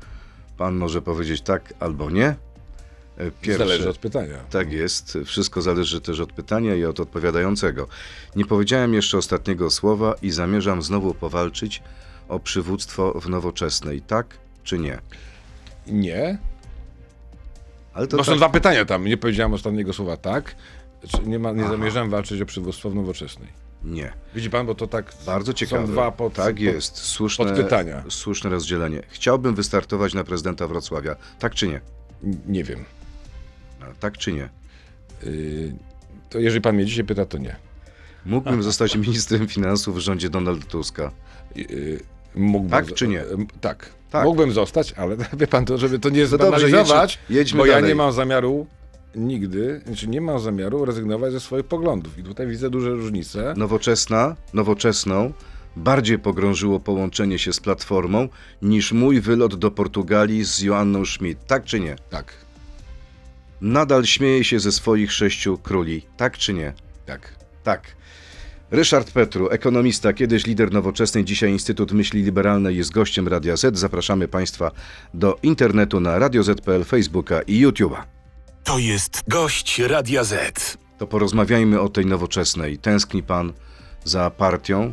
Pan 0.57 0.75
może 0.75 1.01
powiedzieć 1.01 1.41
tak 1.41 1.74
albo 1.79 2.10
nie. 2.10 2.25
E, 2.25 2.36
Pierwsze, 3.41 3.65
Zależy 3.65 3.89
od 3.89 3.98
pytania. 3.98 4.38
Tak 4.50 4.72
jest. 4.72 5.17
Wszystko 5.25 5.62
zależy 5.62 6.01
też 6.01 6.19
od 6.19 6.33
pytania 6.33 6.75
i 6.75 6.86
od 6.86 7.00
odpowiadającego. 7.00 7.88
Nie 8.36 8.45
powiedziałem 8.45 8.93
jeszcze 8.93 9.17
ostatniego 9.17 9.69
słowa 9.69 10.15
i 10.22 10.31
zamierzam 10.31 10.81
znowu 10.81 11.13
powalczyć 11.13 11.83
o 12.29 12.39
przywództwo 12.39 13.19
w 13.19 13.29
nowoczesnej. 13.29 14.01
Tak 14.01 14.38
czy 14.63 14.79
nie? 14.79 15.00
Nie. 15.88 16.38
Ale 17.93 18.07
to 18.07 18.17
No 18.17 18.24
tak, 18.24 18.31
są 18.31 18.38
dwa 18.38 18.50
pytania 18.50 18.86
tam. 18.86 19.05
Nie 19.05 19.17
powiedziałem 19.17 19.53
ostatniego 19.53 19.93
słowa 19.93 20.17
tak. 20.17 20.55
Nie, 21.25 21.39
ma, 21.39 21.51
nie 21.51 21.67
zamierzam 21.67 22.10
walczyć 22.10 22.41
o 22.41 22.45
przywództwo 22.45 22.89
w 22.89 22.95
nowoczesnej. 22.95 23.48
nie. 23.83 24.13
Widzi 24.36 24.50
pan, 24.50 24.65
bo 24.65 24.75
to 24.75 24.88
tak 24.88 25.13
Bardzo 25.25 25.53
ciekawe. 25.53 25.86
są 25.88 25.91
dwa 25.91 26.12
pod, 26.12 26.33
tak 26.33 26.60
jest. 26.60 26.98
Słuszne, 26.98 27.45
podpytania. 27.45 28.03
słuszne 28.10 28.50
rozdzielenie. 28.50 29.03
Chciałbym 29.10 29.55
wystartować 29.55 30.13
na 30.13 30.24
prezydenta 30.24 30.67
Wrocławia. 30.67 31.15
Tak 31.39 31.55
czy 31.55 31.67
nie? 31.67 31.81
Nie 32.48 32.63
wiem. 32.63 32.83
A, 33.81 33.86
Tak 34.00 34.17
czy 34.17 34.33
nie? 34.33 34.50
Yy, 35.24 35.75
to 36.29 36.39
jeżeli 36.39 36.62
pan 36.62 36.75
mnie 36.75 36.86
dzisiaj 36.86 37.03
pyta, 37.03 37.25
to 37.25 37.38
nie. 37.38 37.55
Mógłbym 38.25 38.63
zostać 38.69 38.95
ministrem 38.95 39.48
finansów 39.48 39.95
w 39.95 40.00
rządzie 40.00 40.29
Donalda 40.29 40.65
Tuska. 40.65 41.12
Yy, 41.55 42.00
mógłbym 42.36 42.72
Tak 42.72 42.93
czy 42.93 43.07
nie? 43.07 43.17
Yy, 43.17 43.38
Tak. 43.62 43.89
Tak. 44.12 44.24
Mógłbym 44.24 44.51
zostać, 44.51 44.93
ale 44.93 45.15
wie 45.39 45.48
pan 45.48 45.65
to, 45.65 45.77
żeby 45.77 46.00
to 46.00 46.10
nie 46.10 46.24
No 46.24 46.38
dobrze, 46.38 46.48
zbanalizować, 46.67 47.19
jedźmy- 47.29 47.36
jedźmy 47.36 47.57
bo 47.57 47.65
ja 47.65 47.74
dalej. 47.74 47.89
nie 47.89 47.95
mam 47.95 48.12
zamiaru 48.12 48.67
nigdy, 49.15 49.82
znaczy 49.86 50.08
nie 50.08 50.22
mam 50.22 50.39
zamiaru 50.39 50.86
rezygnować 50.86 51.32
ze 51.32 51.39
swoich 51.39 51.65
poglądów. 51.65 52.17
I 52.17 52.24
tutaj 52.24 52.48
widzę 52.48 52.70
duże 52.70 52.89
różnice. 52.89 53.53
Nowoczesna, 53.58 54.36
nowoczesną 54.53 55.34
bardziej 55.75 56.20
pogrążyło 56.20 56.79
połączenie 56.79 57.39
się 57.39 57.53
z 57.53 57.60
Platformą 57.60 58.27
niż 58.62 58.91
mój 58.91 59.22
wylot 59.22 59.55
do 59.55 59.72
Portugalii 59.72 60.43
z 60.43 60.62
Joanną 60.62 61.05
Schmidt. 61.05 61.48
Tak 61.48 61.63
czy 61.63 61.79
nie? 61.79 61.96
Tak, 62.10 62.34
Nadal 63.62 64.05
śmieje 64.05 64.43
się 64.43 64.60
ze 64.60 64.72
swoich 64.72 65.12
sześciu 65.12 65.58
króli. 65.58 66.01
Tak 66.17 66.38
czy 66.38 66.53
nie? 66.53 66.74
tak. 67.05 67.36
Tak. 67.63 67.96
Ryszard 68.72 69.12
Petru, 69.12 69.50
ekonomista, 69.50 70.13
kiedyś 70.13 70.46
lider 70.46 70.72
nowoczesnej, 70.72 71.25
dzisiaj 71.25 71.51
Instytut 71.51 71.91
Myśli 71.91 72.24
Liberalnej 72.24 72.77
jest 72.77 72.91
gościem 72.91 73.27
Radia 73.27 73.58
Z. 73.58 73.77
Zapraszamy 73.77 74.27
Państwa 74.27 74.72
do 75.13 75.38
internetu 75.43 76.00
na 76.00 76.20
radioz.pl, 76.20 76.84
Facebooka 76.84 77.41
i 77.41 77.65
YouTube'a. 77.65 78.03
To 78.63 78.79
jest 78.79 79.24
gość 79.27 79.79
Radia 79.79 80.24
Z. 80.24 80.77
To 80.98 81.08
porozmawiajmy 81.08 81.79
o 81.79 81.89
tej 81.89 82.05
nowoczesnej. 82.05 82.77
Tęskni 82.77 83.24
Pan 83.24 83.53
za 84.03 84.29
partią? 84.29 84.91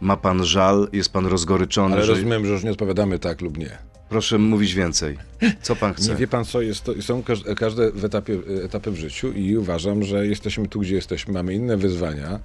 Ma 0.00 0.16
Pan 0.16 0.44
żal? 0.44 0.88
Jest 0.92 1.12
Pan 1.12 1.26
rozgoryczony? 1.26 1.94
Ale 1.94 2.04
że... 2.04 2.12
rozumiem, 2.12 2.46
że 2.46 2.52
już 2.52 2.64
nie 2.64 2.70
odpowiadamy 2.70 3.18
tak 3.18 3.40
lub 3.40 3.58
nie. 3.58 3.78
Proszę 4.08 4.38
mówić 4.38 4.74
więcej. 4.74 5.18
Co 5.62 5.76
Pan 5.76 5.94
chce? 5.94 6.10
Nie 6.10 6.16
wie 6.16 6.28
pan 6.28 6.44
co, 6.44 6.60
jest 6.60 6.84
to, 6.84 7.02
są 7.02 7.22
każ- 7.22 7.54
każde 7.56 7.92
w 7.92 8.04
etapie, 8.04 8.38
etapy 8.64 8.90
w 8.90 8.96
życiu 8.96 9.32
i 9.32 9.56
uważam, 9.56 10.02
że 10.04 10.26
jesteśmy 10.26 10.68
tu, 10.68 10.80
gdzie 10.80 10.94
jesteśmy, 10.94 11.32
mamy 11.34 11.54
inne 11.54 11.76
wyzwania 11.76 12.40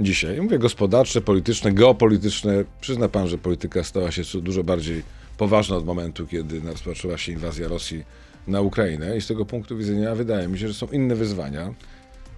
dzisiaj. 0.00 0.40
Mówię 0.40 0.58
gospodarcze, 0.58 1.20
polityczne, 1.20 1.72
geopolityczne. 1.72 2.64
Przyzna 2.80 3.08
pan, 3.08 3.28
że 3.28 3.38
polityka 3.38 3.84
stała 3.84 4.10
się 4.10 4.22
dużo 4.42 4.64
bardziej 4.64 5.02
poważna 5.40 5.76
od 5.76 5.86
momentu, 5.86 6.26
kiedy 6.26 6.60
rozpoczęła 6.60 7.18
się 7.18 7.32
inwazja 7.32 7.68
Rosji 7.68 8.04
na 8.46 8.60
Ukrainę 8.60 9.16
i 9.16 9.20
z 9.20 9.26
tego 9.26 9.44
punktu 9.44 9.76
widzenia 9.76 10.14
wydaje 10.14 10.48
mi 10.48 10.58
się, 10.58 10.68
że 10.68 10.74
są 10.74 10.86
inne 10.86 11.14
wyzwania. 11.14 11.74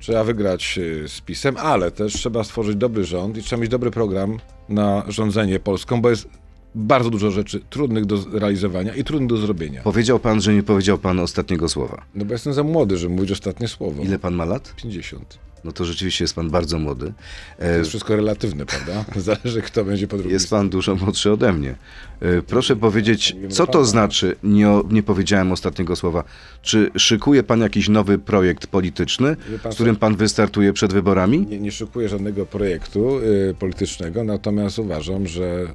Trzeba 0.00 0.24
wygrać 0.24 0.78
y, 0.78 1.08
z 1.08 1.20
PiSem, 1.20 1.56
ale 1.56 1.90
też 1.90 2.12
trzeba 2.12 2.44
stworzyć 2.44 2.76
dobry 2.76 3.04
rząd 3.04 3.36
i 3.36 3.42
trzeba 3.42 3.62
mieć 3.62 3.70
dobry 3.70 3.90
program 3.90 4.38
na 4.68 5.04
rządzenie 5.08 5.60
Polską, 5.60 6.00
bo 6.00 6.10
jest 6.10 6.28
bardzo 6.74 7.10
dużo 7.10 7.30
rzeczy 7.30 7.60
trudnych 7.70 8.04
do 8.04 8.16
zrealizowania 8.16 8.94
i 8.94 9.04
trudnych 9.04 9.28
do 9.28 9.36
zrobienia. 9.36 9.82
Powiedział 9.82 10.18
Pan, 10.18 10.40
że 10.40 10.54
nie 10.54 10.62
powiedział 10.62 10.98
Pan 10.98 11.18
ostatniego 11.18 11.68
słowa. 11.68 12.02
No 12.14 12.24
bo 12.24 12.32
jestem 12.32 12.52
za 12.52 12.62
młody, 12.62 12.96
żeby 12.96 13.14
mówić 13.14 13.30
ostatnie 13.30 13.68
słowo. 13.68 14.02
Ile 14.02 14.18
Pan 14.18 14.34
ma 14.34 14.44
lat? 14.44 14.74
50. 14.76 15.38
No 15.64 15.72
to 15.72 15.84
rzeczywiście 15.84 16.24
jest 16.24 16.34
Pan 16.34 16.50
bardzo 16.50 16.78
młody. 16.78 17.12
To 17.58 17.64
E, 17.64 17.78
jest 17.78 17.90
wszystko 17.90 18.16
relatywne, 18.16 18.66
prawda? 18.66 19.04
Zależy, 19.20 19.62
kto 19.62 19.84
będzie 19.84 20.08
po 20.08 20.16
drugiej 20.16 20.32
Jest 20.32 20.50
pan 20.50 20.70
dużo 20.70 20.94
młodszy 20.94 21.32
ode 21.32 21.52
mnie. 21.52 21.74
E, 22.20 22.42
Proszę 22.42 22.76
powiedzieć, 22.76 23.36
co 23.50 23.66
to 23.66 23.84
znaczy, 23.84 24.36
nie, 24.42 24.80
nie 24.90 25.02
powiedziałem 25.02 25.52
ostatniego 25.52 25.96
słowa, 25.96 26.24
czy 26.62 26.90
szykuje 26.96 27.42
pan 27.42 27.60
jakiś 27.60 27.88
nowy 27.88 28.18
projekt 28.18 28.66
polityczny, 28.66 29.36
z 29.70 29.74
którym 29.74 29.96
pan 29.96 30.16
wystartuje 30.16 30.72
przed 30.72 30.92
wyborami? 30.92 31.46
Nie, 31.46 31.58
nie 31.58 31.72
szykuję 31.72 32.08
żadnego 32.08 32.46
projektu 32.46 33.18
y, 33.18 33.54
politycznego, 33.58 34.24
natomiast 34.24 34.78
uważam, 34.78 35.26
że 35.26 35.66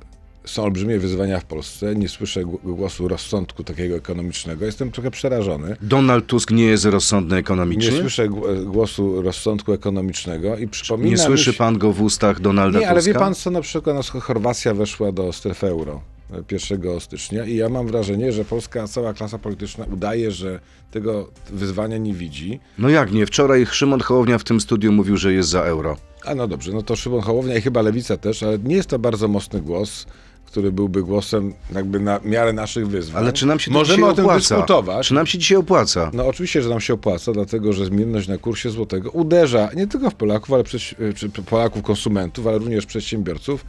są 0.48 0.64
olbrzymie 0.64 1.00
wyzwania 1.00 1.40
w 1.40 1.46
Polsce. 1.46 1.96
Nie 1.96 2.10
słyszę 2.10 2.42
gł- 2.46 2.76
głosu 2.76 3.08
rozsądku 3.08 3.64
takiego 3.64 3.96
ekonomicznego. 3.96 4.66
Jestem 4.66 4.92
trochę 4.92 5.12
przerażony. 5.12 5.76
Donald 5.82 6.28
Tusk 6.28 6.52
nie 6.52 6.64
jest 6.64 6.86
rozsądny 6.86 7.36
Nie 7.36 7.40
ekonomicznie? 7.40 7.92
słyszę 8.00 8.30
gł- 8.30 8.64
głosu 8.66 9.22
rozsądku 9.22 9.74
ekonomicznego 9.74 10.58
i 10.58 10.68
przypominam 10.68 11.12
Nie 11.12 11.18
słyszy 11.18 11.54
się- 11.54 11.58
pan 11.58 11.78
go 11.78 11.92
w 11.94 12.02
ustach 12.02 12.40
Donalda 12.42 12.80
Nie, 12.80 12.90
ale 12.90 13.00
Tuska? 13.00 13.14
wie 13.14 13.20
pan 13.20 13.36
co, 13.36 13.52
na 13.52 13.62
przykład 13.62 13.96
no, 14.14 14.20
Chorwacja 14.22 14.74
weszła 14.74 15.12
do 15.12 15.34
strefy 15.34 15.68
euro 15.68 16.02
e, 16.34 16.44
1 16.52 17.00
stycznia 17.00 17.46
i 17.46 17.56
ja 17.56 17.70
mam 17.70 17.88
wrażenie, 17.88 18.32
że 18.32 18.46
polska 18.46 18.88
cała 18.88 19.14
klasa 19.14 19.38
polityczna 19.38 19.86
udaje, 19.94 20.32
że 20.32 20.60
tego 20.92 21.30
wyzwania 21.50 21.98
nie 21.98 22.14
widzi. 22.14 22.60
No 22.78 22.90
jak 22.90 23.12
nie? 23.12 23.26
Wczoraj 23.26 23.66
Szymon 23.66 24.00
Hołownia 24.00 24.38
w 24.38 24.44
tym 24.44 24.62
studiu 24.62 24.92
mówił, 24.92 25.18
że 25.18 25.34
jest 25.34 25.50
za 25.50 25.62
euro. 25.62 25.98
A 26.26 26.36
no 26.36 26.48
dobrze, 26.48 26.72
no 26.72 26.82
to 26.82 26.96
Szymon 26.96 27.22
Hołownia 27.22 27.56
i 27.58 27.62
chyba 27.62 27.82
Lewica 27.82 28.18
też, 28.18 28.44
ale 28.44 28.60
nie 28.60 28.76
jest 28.76 28.90
to 28.90 29.00
bardzo 29.00 29.28
mocny 29.28 29.62
głos, 29.62 30.06
który 30.48 30.72
byłby 30.72 31.04
głosem 31.04 31.54
jakby 31.76 32.00
na 32.00 32.20
miarę 32.24 32.54
naszych 32.54 32.88
wyzwań. 32.88 33.24
Ale 33.24 33.34
czy 33.34 33.46
nam 33.46 33.60
się 33.60 33.72
to 33.72 33.78
Możemy 33.78 33.98
dzisiaj 33.98 34.12
o 34.12 34.14
tym 34.14 34.26
opłaca? 34.26 34.56
dyskutować. 34.56 35.08
Czy 35.08 35.14
nam 35.14 35.26
się 35.26 35.38
dzisiaj 35.38 35.58
opłaca? 35.58 36.12
No 36.14 36.28
oczywiście, 36.28 36.62
że 36.62 36.70
nam 36.70 36.80
się 36.80 36.94
opłaca, 36.94 37.32
dlatego 37.32 37.74
że 37.74 37.86
zmienność 37.86 38.28
na 38.28 38.38
kursie 38.38 38.70
złotego 38.70 39.12
uderza 39.12 39.70
nie 39.76 39.88
tylko 39.88 40.10
w 40.10 40.16
Polaków, 40.16 40.54
ale 40.54 40.64
przecież, 40.64 40.96
czy 41.16 41.30
Polaków 41.30 41.84
konsumentów, 41.84 42.48
ale 42.48 42.58
również 42.58 42.86
przedsiębiorców. 42.86 43.66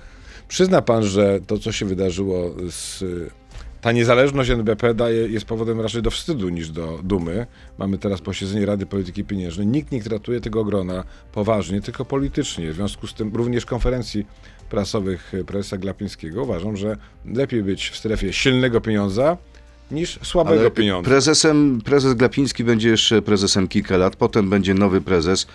Przyzna 0.48 0.82
pan, 0.82 1.02
że 1.04 1.40
to, 1.46 1.58
co 1.58 1.72
się 1.72 1.86
wydarzyło 1.86 2.54
z 2.70 3.04
ta 3.80 3.92
niezależność 3.92 4.50
NBP 4.50 4.94
daje, 4.94 5.28
jest 5.28 5.46
powodem 5.46 5.80
raczej 5.80 6.02
do 6.02 6.10
wstydu 6.10 6.48
niż 6.48 6.70
do 6.70 6.98
dumy. 7.04 7.46
Mamy 7.78 7.98
teraz 7.98 8.20
posiedzenie 8.20 8.66
Rady 8.66 8.86
Polityki 8.86 9.24
Pieniężnej. 9.24 9.66
Nikt 9.66 9.92
nie 9.92 10.02
traktuje 10.02 10.40
tego 10.40 10.64
grona 10.64 11.04
poważnie, 11.32 11.80
tylko 11.80 12.04
politycznie. 12.04 12.72
W 12.72 12.74
związku 12.74 13.06
z 13.06 13.14
tym 13.14 13.36
również 13.36 13.66
konferencji 13.66 14.26
prasowych 14.70 15.32
prezesa 15.46 15.76
Glapińskiego 15.76 16.42
uważam, 16.42 16.76
że 16.76 16.96
lepiej 17.34 17.62
być 17.62 17.88
w 17.88 17.96
strefie 17.96 18.32
silnego 18.32 18.80
pieniądza 18.80 19.36
niż 19.90 20.18
słabego 20.22 20.60
Ale 20.60 20.70
pieniądza. 20.70 21.08
prezesem, 21.10 21.80
prezes 21.84 22.14
Glapiński 22.14 22.64
będzie 22.64 22.88
jeszcze 22.88 23.22
prezesem 23.22 23.68
kilka 23.68 23.96
lat, 23.96 24.16
potem 24.16 24.50
będzie 24.50 24.74
nowy 24.74 25.00
prezes. 25.00 25.46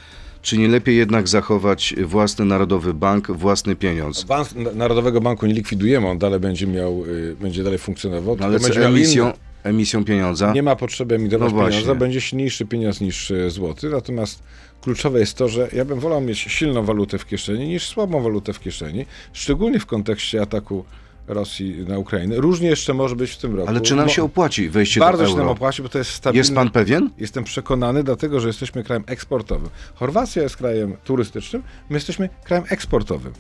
Czy 0.41 0.57
nie 0.57 0.67
lepiej 0.67 0.97
jednak 0.97 1.27
zachować 1.27 1.95
własny 2.05 2.45
Narodowy 2.45 2.93
Bank, 2.93 3.31
własny 3.31 3.75
pieniądz? 3.75 4.23
Bank, 4.23 4.47
Narodowego 4.75 5.21
Banku 5.21 5.45
nie 5.45 5.53
likwidujemy, 5.53 6.07
on 6.07 6.17
dalej 6.17 6.39
będzie 6.39 6.67
miał, 6.67 7.05
y, 7.05 7.35
będzie 7.41 7.63
dalej 7.63 7.79
funkcjonował. 7.79 8.37
No 8.39 8.45
ale 8.45 8.59
miał 8.59 8.83
emisją, 8.83 9.33
emisją 9.63 10.05
pieniądza? 10.05 10.53
Nie 10.53 10.63
ma 10.63 10.75
potrzeby 10.75 11.15
emitować 11.15 11.53
No 11.53 11.65
pieniądza, 11.67 11.95
będzie 11.95 12.21
silniejszy 12.21 12.65
pieniądz 12.65 13.01
niż 13.01 13.31
e, 13.31 13.49
złoty. 13.49 13.89
Natomiast 13.89 14.43
kluczowe 14.81 15.19
jest 15.19 15.37
to, 15.37 15.49
że 15.49 15.69
ja 15.73 15.85
bym 15.85 15.99
wolał 15.99 16.21
mieć 16.21 16.39
silną 16.39 16.85
walutę 16.85 17.17
w 17.17 17.25
kieszeni 17.25 17.67
niż 17.67 17.87
słabą 17.87 18.21
walutę 18.21 18.53
w 18.53 18.59
kieszeni, 18.59 19.05
szczególnie 19.33 19.79
w 19.79 19.85
kontekście 19.85 20.41
ataku 20.41 20.85
Rosji 21.27 21.85
na 21.87 21.97
Ukrainę. 21.97 22.35
Różnie 22.35 22.67
jeszcze 22.69 22.93
może 22.93 23.15
być 23.15 23.31
w 23.31 23.37
tym 23.37 23.55
roku. 23.55 23.69
Ale 23.69 23.81
czy 23.81 23.95
nam 23.95 24.09
się 24.09 24.23
opłaci 24.23 24.69
wejście 24.69 24.99
Bardzo 24.99 25.23
do 25.23 25.29
się 25.29 25.35
nam 25.35 25.41
euro? 25.41 25.51
opłaci, 25.51 25.81
bo 25.81 25.89
to 25.89 25.97
jest 25.97 26.11
stabilne. 26.11 26.37
Jest 26.37 26.55
pan 26.55 26.69
pewien? 26.69 27.09
Jestem 27.17 27.43
przekonany, 27.43 28.03
dlatego 28.03 28.39
że 28.39 28.47
jesteśmy 28.47 28.83
krajem 28.83 29.03
eksportowym. 29.07 29.69
Chorwacja 29.95 30.43
jest 30.43 30.57
krajem 30.57 30.95
turystycznym, 31.03 31.63
my 31.89 31.97
jesteśmy 31.97 32.29
krajem 32.43 32.65
eksportowym. 32.69 33.33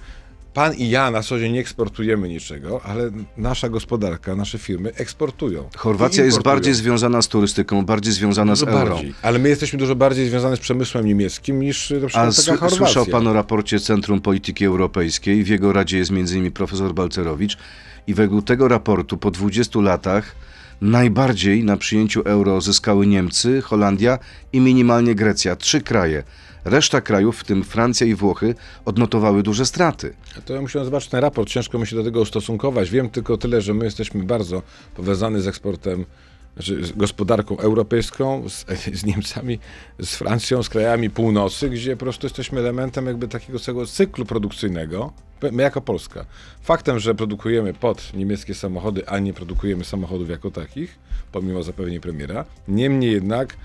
Pan 0.53 0.73
i 0.75 0.89
ja 0.89 1.11
na 1.11 1.23
co 1.23 1.39
dzień 1.39 1.51
nie 1.53 1.59
eksportujemy 1.59 2.29
niczego, 2.29 2.81
ale 2.85 3.11
nasza 3.37 3.69
gospodarka, 3.69 4.35
nasze 4.35 4.57
firmy 4.57 4.91
eksportują. 4.95 5.69
Chorwacja 5.77 6.25
jest 6.25 6.41
bardziej 6.41 6.73
związana 6.73 7.21
z 7.21 7.27
turystyką, 7.27 7.85
bardziej 7.85 8.13
związana 8.13 8.55
z 8.55 8.59
Dużo 8.59 8.71
euro. 8.71 8.93
bardziej. 8.95 9.13
Ale 9.21 9.39
my 9.39 9.49
jesteśmy 9.49 9.79
dużo 9.79 9.95
bardziej 9.95 10.29
związani 10.29 10.57
z 10.57 10.59
przemysłem 10.59 11.05
niemieckim 11.05 11.59
niż 11.59 11.89
na 11.89 11.95
A 11.97 11.99
przykład 11.99 12.35
taka 12.35 12.41
sły- 12.41 12.57
Chorwacja. 12.57 12.77
słyszał 12.77 13.05
pan 13.05 13.27
o 13.27 13.33
raporcie 13.33 13.79
Centrum 13.79 14.21
Polityki 14.21 14.65
Europejskiej. 14.65 15.43
W 15.43 15.47
jego 15.47 15.73
radzie 15.73 15.97
jest 15.97 16.11
m.in. 16.11 16.51
profesor 16.51 16.93
Balcerowicz. 16.93 17.57
I 18.07 18.13
według 18.13 18.45
tego 18.45 18.67
raportu 18.67 19.17
po 19.17 19.31
20 19.31 19.81
latach 19.81 20.35
najbardziej 20.81 21.63
na 21.63 21.77
przyjęciu 21.77 22.21
euro 22.21 22.61
zyskały 22.61 23.07
Niemcy, 23.07 23.61
Holandia 23.61 24.19
i 24.53 24.59
minimalnie 24.59 25.15
Grecja. 25.15 25.55
Trzy 25.55 25.81
kraje. 25.81 26.23
Reszta 26.65 27.01
krajów, 27.01 27.39
w 27.39 27.43
tym 27.43 27.63
Francja 27.63 28.07
i 28.07 28.15
Włochy, 28.15 28.55
odnotowały 28.85 29.43
duże 29.43 29.65
straty. 29.65 30.13
To 30.45 30.53
ja 30.53 30.61
musiałem 30.61 30.85
zobaczyć 30.85 31.09
ten 31.09 31.19
raport, 31.19 31.49
ciężko 31.49 31.79
mi 31.79 31.87
się 31.87 31.95
do 31.95 32.03
tego 32.03 32.21
ustosunkować. 32.21 32.89
Wiem 32.89 33.09
tylko 33.09 33.37
tyle, 33.37 33.61
że 33.61 33.73
my 33.73 33.85
jesteśmy 33.85 34.23
bardzo 34.23 34.61
powiązani 34.95 35.41
z 35.41 35.47
eksportem, 35.47 36.05
znaczy 36.53 36.85
z 36.85 36.91
gospodarką 36.91 37.57
europejską, 37.57 38.49
z, 38.49 38.65
z 38.99 39.05
Niemcami, 39.05 39.59
z 39.99 40.15
Francją, 40.15 40.63
z 40.63 40.69
krajami 40.69 41.09
północy, 41.09 41.69
gdzie 41.69 41.95
po 41.95 41.99
prostu 42.05 42.25
jesteśmy 42.25 42.59
elementem 42.59 43.05
jakby 43.05 43.27
takiego 43.27 43.59
całego 43.59 43.85
cyklu 43.85 44.25
produkcyjnego, 44.25 45.13
my 45.51 45.63
jako 45.63 45.81
Polska. 45.81 46.25
Faktem, 46.61 46.99
że 46.99 47.15
produkujemy 47.15 47.73
pod 47.73 48.13
niemieckie 48.13 48.53
samochody, 48.53 49.07
a 49.07 49.19
nie 49.19 49.33
produkujemy 49.33 49.83
samochodów 49.83 50.29
jako 50.29 50.51
takich, 50.51 50.99
pomimo 51.31 51.63
zapewnień 51.63 51.99
premiera, 51.99 52.45
niemniej 52.67 53.11
jednak 53.11 53.55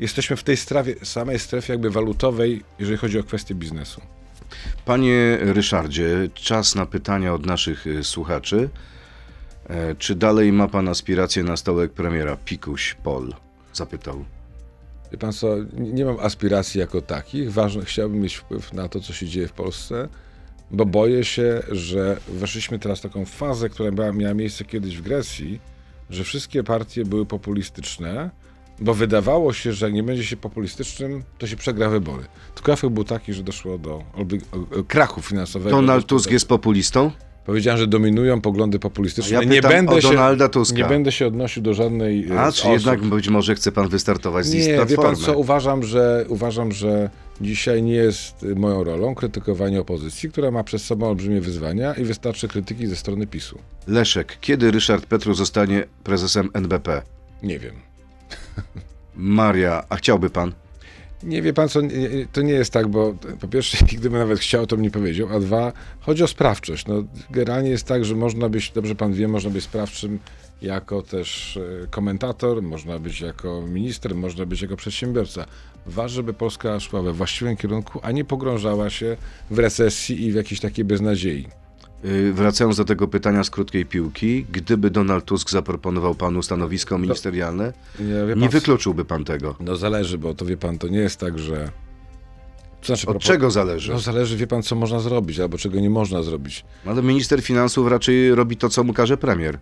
jesteśmy 0.00 0.36
w 0.36 0.42
tej 0.44 0.56
strefie, 0.56 0.94
samej 1.02 1.38
strefie 1.38 1.72
jakby 1.72 1.90
walutowej, 1.90 2.64
jeżeli 2.78 2.98
chodzi 2.98 3.18
o 3.18 3.24
kwestie 3.24 3.54
biznesu. 3.54 4.00
Panie 4.84 5.38
Ryszardzie, 5.40 6.28
czas 6.34 6.74
na 6.74 6.86
pytania 6.86 7.34
od 7.34 7.46
naszych 7.46 7.86
y, 7.86 8.04
słuchaczy. 8.04 8.68
E, 9.68 9.94
Czy 9.94 10.14
dalej 10.14 10.52
ma 10.52 10.68
pan 10.68 10.88
aspiracje 10.88 11.42
na 11.44 11.56
stołek 11.56 11.92
premiera? 11.92 12.36
Pikuś 12.36 12.94
Pol 12.94 13.34
zapytał. 13.72 14.24
Wie 15.12 15.18
pan 15.18 15.32
co, 15.32 15.56
nie 15.72 16.04
mam 16.04 16.20
aspiracji 16.20 16.80
jako 16.80 17.00
takich. 17.02 17.52
Ważne, 17.52 17.84
chciałbym 17.84 18.20
mieć 18.20 18.34
wpływ 18.36 18.72
na 18.72 18.88
to, 18.88 19.00
co 19.00 19.12
się 19.12 19.26
dzieje 19.26 19.48
w 19.48 19.52
Polsce, 19.52 20.08
bo 20.70 20.86
boję 20.86 21.24
się, 21.24 21.62
że 21.68 22.20
weszliśmy 22.28 22.78
teraz 22.78 22.98
w 22.98 23.02
taką 23.02 23.24
fazę, 23.24 23.68
która 23.68 24.12
miała 24.12 24.34
miejsce 24.34 24.64
kiedyś 24.64 24.96
w 24.96 25.02
Grecji, 25.02 25.60
że 26.10 26.24
wszystkie 26.24 26.62
partie 26.62 27.04
były 27.04 27.26
populistyczne, 27.26 28.30
bo 28.80 28.94
wydawało 28.94 29.52
się, 29.52 29.72
że 29.72 29.86
jak 29.86 29.94
nie 29.94 30.02
będzie 30.02 30.24
się 30.24 30.36
populistycznym, 30.36 31.22
to 31.38 31.46
się 31.46 31.56
przegra 31.56 31.88
wybory. 31.88 32.24
Tylko 32.54 32.72
efekt 32.72 32.92
był 32.92 33.04
taki, 33.04 33.32
że 33.32 33.42
doszło 33.42 33.78
do 33.78 34.02
krachu 34.88 35.22
finansowego. 35.22 35.76
Donald 35.76 36.06
Tusk 36.06 36.30
jest 36.30 36.48
populistą? 36.48 37.10
Powiedziałem, 37.46 37.80
że 37.80 37.86
dominują 37.86 38.40
poglądy 38.40 38.78
populistyczne. 38.78 39.38
A 39.38 39.42
ja 39.42 39.48
nie, 39.48 39.62
będę 39.62 40.02
się, 40.02 40.08
Donalda 40.08 40.48
Tuska. 40.48 40.76
nie 40.76 40.84
będę 40.84 41.12
się 41.12 41.26
odnosił 41.26 41.62
do 41.62 41.74
żadnej 41.74 42.28
e, 42.30 42.40
A, 42.40 42.52
czy 42.52 42.60
osób. 42.62 42.72
jednak 42.72 43.00
być 43.04 43.28
może 43.28 43.54
chce 43.54 43.72
pan 43.72 43.88
wystartować 43.88 44.46
z 44.46 44.54
list 44.54 44.68
Nie, 44.68 44.86
wie 44.86 44.96
pan 44.96 45.16
co, 45.16 45.38
uważam, 45.38 45.82
że 45.82 46.24
uważam, 46.28 46.72
że 46.72 47.10
dzisiaj 47.40 47.82
nie 47.82 47.94
jest 47.94 48.42
y, 48.42 48.54
moją 48.54 48.84
rolą 48.84 49.14
krytykowanie 49.14 49.80
opozycji, 49.80 50.30
która 50.30 50.50
ma 50.50 50.64
przed 50.64 50.82
sobą 50.82 51.08
olbrzymie 51.08 51.40
wyzwania 51.40 51.94
i 51.94 52.04
wystarczy 52.04 52.48
krytyki 52.48 52.86
ze 52.86 52.96
strony 52.96 53.26
PiSu. 53.26 53.58
Leszek, 53.86 54.38
kiedy 54.40 54.70
Ryszard 54.70 55.06
Petru 55.06 55.34
zostanie 55.34 55.84
prezesem 56.04 56.50
NBP? 56.54 57.02
Nie 57.42 57.58
wiem. 57.58 57.89
Maria, 59.14 59.84
a 59.88 59.96
chciałby 59.96 60.30
pan? 60.30 60.52
Nie 61.22 61.42
wie 61.42 61.52
pan 61.52 61.68
co, 61.68 61.80
to 62.32 62.42
nie 62.42 62.52
jest 62.52 62.72
tak, 62.72 62.88
bo 62.88 63.14
po 63.40 63.48
pierwsze, 63.48 63.86
gdybym 63.98 64.18
nawet 64.18 64.38
chciał, 64.38 64.66
to 64.66 64.76
bym 64.76 64.82
nie 64.82 64.90
powiedział, 64.90 65.28
a 65.32 65.40
dwa, 65.40 65.72
chodzi 66.00 66.22
o 66.22 66.26
sprawczość. 66.26 66.86
No, 66.86 67.04
generalnie 67.30 67.70
jest 67.70 67.86
tak, 67.86 68.04
że 68.04 68.14
można 68.14 68.48
być, 68.48 68.70
dobrze 68.70 68.94
pan 68.94 69.12
wie, 69.12 69.28
można 69.28 69.50
być 69.50 69.64
sprawczym 69.64 70.18
jako 70.62 71.02
też 71.02 71.56
e, 71.56 71.86
komentator, 71.86 72.62
można 72.62 72.98
być 72.98 73.20
jako 73.20 73.62
minister, 73.62 74.14
można 74.14 74.46
być 74.46 74.62
jako 74.62 74.76
przedsiębiorca. 74.76 75.46
Ważne, 75.86 76.16
żeby 76.16 76.34
Polska 76.34 76.80
szła 76.80 77.02
we 77.02 77.12
właściwym 77.12 77.56
kierunku, 77.56 78.00
a 78.02 78.12
nie 78.12 78.24
pogrążała 78.24 78.90
się 78.90 79.16
w 79.50 79.58
recesji 79.58 80.26
i 80.26 80.32
w 80.32 80.34
jakiejś 80.34 80.60
takiej 80.60 80.84
beznadziei. 80.84 81.48
Yy, 82.04 82.32
Wracając 82.32 82.76
do 82.76 82.84
tego 82.84 83.08
pytania 83.08 83.44
z 83.44 83.50
krótkiej 83.50 83.86
piłki, 83.86 84.46
gdyby 84.52 84.90
Donald 84.90 85.24
Tusk 85.24 85.50
zaproponował 85.50 86.14
panu 86.14 86.42
stanowisko 86.42 86.98
ministerialne, 86.98 87.72
Nie, 88.00 88.06
wie 88.06 88.34
nie 88.36 88.40
pan, 88.40 88.48
wykluczyłby 88.48 89.04
pan 89.04 89.24
tego. 89.24 89.54
No 89.60 89.76
zależy, 89.76 90.18
bo 90.18 90.34
to 90.34 90.44
wie 90.44 90.56
pan, 90.56 90.78
to 90.78 90.88
nie 90.88 90.98
jest 90.98 91.20
tak, 91.20 91.38
że... 91.38 91.70
To 92.80 92.86
znaczy, 92.86 93.06
Od 93.06 93.16
propo- 93.16 93.26
czego 93.26 93.50
zależy? 93.50 93.92
No 93.92 93.98
zależy, 93.98 94.36
wie 94.36 94.46
pan, 94.46 94.62
co 94.62 94.74
można 94.76 95.00
zrobić, 95.00 95.40
albo 95.40 95.58
czego 95.58 95.80
nie 95.80 95.90
można 95.90 96.22
zrobić. 96.22 96.64
Ale 96.86 97.02
minister 97.02 97.42
finansów 97.42 97.88
raczej 97.88 98.34
robi 98.34 98.56
to, 98.56 98.68
co 98.68 98.84
mu 98.84 98.92
każe 98.92 99.16
premier. 99.16 99.58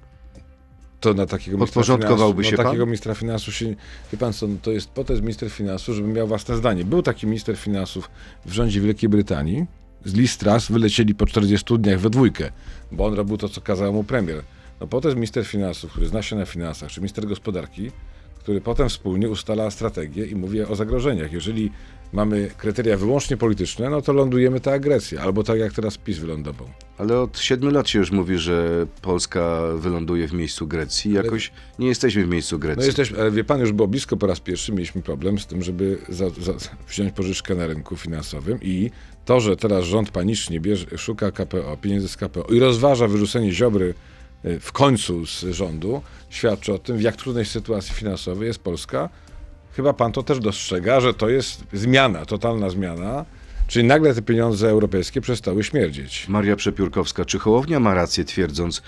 To 1.01 1.15
na 1.15 1.27
takiego 1.27 1.59
Podporządkowałby 1.59 2.45
się 2.45 2.51
no, 2.51 2.57
pan? 2.57 2.67
takiego 2.67 2.87
ministra 2.87 3.15
finansów 3.15 3.55
się... 3.55 3.75
Wie 4.13 4.19
pan 4.19 4.33
co, 4.33 4.49
no 4.49 4.57
to 4.63 4.73
jest 4.73 4.91
po 4.91 5.05
to 5.05 5.13
jest 5.13 5.23
minister 5.23 5.51
finansów, 5.51 5.95
żeby 5.95 6.09
miał 6.09 6.29
własne 6.29 6.57
zdanie. 6.57 6.85
Był 6.85 7.03
taki 7.03 7.27
minister 7.27 7.57
finansów 7.57 8.11
w 8.47 8.53
rządzie 8.53 8.81
Wielkiej 8.81 9.09
Brytanii. 9.09 9.67
Z 10.05 10.15
Listras 10.15 10.73
wylecieli 10.73 11.15
po 11.15 11.27
40 11.27 11.79
dniach 11.79 12.01
we 12.01 12.11
dwójkę, 12.11 12.51
bo 12.93 13.07
on 13.07 13.15
robił 13.15 13.37
to, 13.37 13.49
co 13.49 13.61
kazał 13.61 13.93
mu 13.93 14.05
premier. 14.05 14.43
No 14.81 14.87
po 14.87 15.01
to 15.01 15.09
jest 15.09 15.17
minister 15.17 15.47
finansów, 15.47 15.91
który 15.91 16.09
zna 16.09 16.23
się 16.23 16.37
na 16.37 16.47
finansach, 16.47 16.91
czy 16.91 17.01
minister 17.01 17.27
gospodarki, 17.27 17.91
który 18.39 18.61
potem 18.61 18.89
wspólnie 18.89 19.29
ustala 19.29 19.71
strategię 19.71 20.27
i 20.27 20.35
mówi 20.35 20.63
o 20.63 20.77
zagrożeniach. 20.77 21.33
Jeżeli 21.33 21.71
mamy 22.13 22.51
kryteria 22.57 22.97
wyłącznie 22.97 23.37
polityczne, 23.37 23.91
no 23.91 24.03
to 24.03 24.13
lądujemy 24.13 24.61
ta 24.61 24.73
agresja, 24.73 25.21
albo 25.21 25.43
tak 25.43 25.59
jak 25.59 25.73
teraz 25.73 25.99
PiS 25.99 26.19
wylądował. 26.19 26.69
Ale 26.99 27.21
od 27.21 27.39
siedmiu 27.39 27.71
lat 27.71 27.89
się 27.89 27.99
już 27.99 28.11
mówi, 28.11 28.39
że 28.39 28.87
Polska 29.03 29.61
wyląduje 29.77 30.29
w 30.29 30.33
miejscu 30.33 30.67
Grecji. 30.67 31.13
Jakoś 31.13 31.53
nie 31.79 31.89
jesteśmy 31.89 32.25
w 32.25 32.29
miejscu 32.29 32.59
Grecji. 32.59 32.81
No 32.81 32.87
jesteśmy, 32.87 33.21
ale 33.21 33.31
wie 33.31 33.45
pan, 33.45 33.61
już 33.61 33.73
było 33.73 33.89
blisko 33.89 34.17
po 34.17 34.27
raz 34.27 34.41
pierwszy, 34.41 34.73
mieliśmy 34.73 35.03
problem 35.03 35.39
z 35.39 35.47
tym, 35.47 35.63
żeby 35.63 35.99
za, 36.09 36.31
za, 36.31 36.53
wziąć 36.89 37.13
pożyczkę 37.13 37.55
na 37.55 37.67
rynku 37.67 37.97
finansowym 37.97 38.59
i 38.63 38.91
to, 39.25 39.41
że 39.41 39.57
teraz 39.57 39.85
rząd 39.85 40.11
panicznie 40.11 40.61
bierze, 40.61 40.99
szuka 40.99 41.31
KPO, 41.31 41.77
pieniędzy 41.77 42.09
z 42.09 42.17
KPO 42.17 42.43
i 42.43 42.59
rozważa 42.59 43.09
wyrzucenie 43.09 43.53
Ziobry 43.53 43.95
y, 44.45 44.61
w 44.61 44.73
końcu 44.73 45.27
z 45.27 45.45
rządu, 45.45 46.03
świadczy 46.31 46.73
o 46.73 46.79
tym, 46.79 46.97
w 46.97 47.03
jak 47.03 47.17
trudnej 47.17 47.45
sytuacji 47.45 47.95
finansowej 47.95 48.47
jest 48.47 48.59
Polska. 48.59 49.09
Chyba 49.73 49.93
pan 49.93 50.13
to 50.13 50.23
też 50.23 50.39
dostrzega, 50.39 51.01
że 51.01 51.15
to 51.15 51.29
jest 51.29 51.65
zmiana, 51.73 52.27
totalna 52.27 52.71
zmiana, 52.71 53.25
czyli 53.67 53.87
nagle 53.87 54.15
te 54.15 54.23
pieniądze 54.23 54.71
europejskie 54.71 55.21
przestały 55.21 55.65
śmierdzieć. 55.65 56.29
Maria 56.29 56.57
Przepiórkowska, 56.57 57.25
czy 57.25 57.39
Hołownia 57.39 57.81
ma 57.81 57.95
rację 57.95 58.25
twierdząc, 58.25 58.83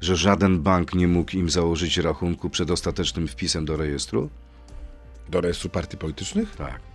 że 0.00 0.16
żaden 0.16 0.62
bank 0.62 0.94
nie 0.94 1.08
mógł 1.08 1.36
im 1.36 1.50
założyć 1.50 1.98
rachunku 1.98 2.50
przed 2.50 2.70
ostatecznym 2.70 3.28
wpisem 3.28 3.64
do 3.64 3.76
rejestru? 3.76 4.30
Do 5.28 5.40
rejestru 5.40 5.70
partii 5.70 5.96
politycznych? 5.96 6.56
Tak. 6.56 6.91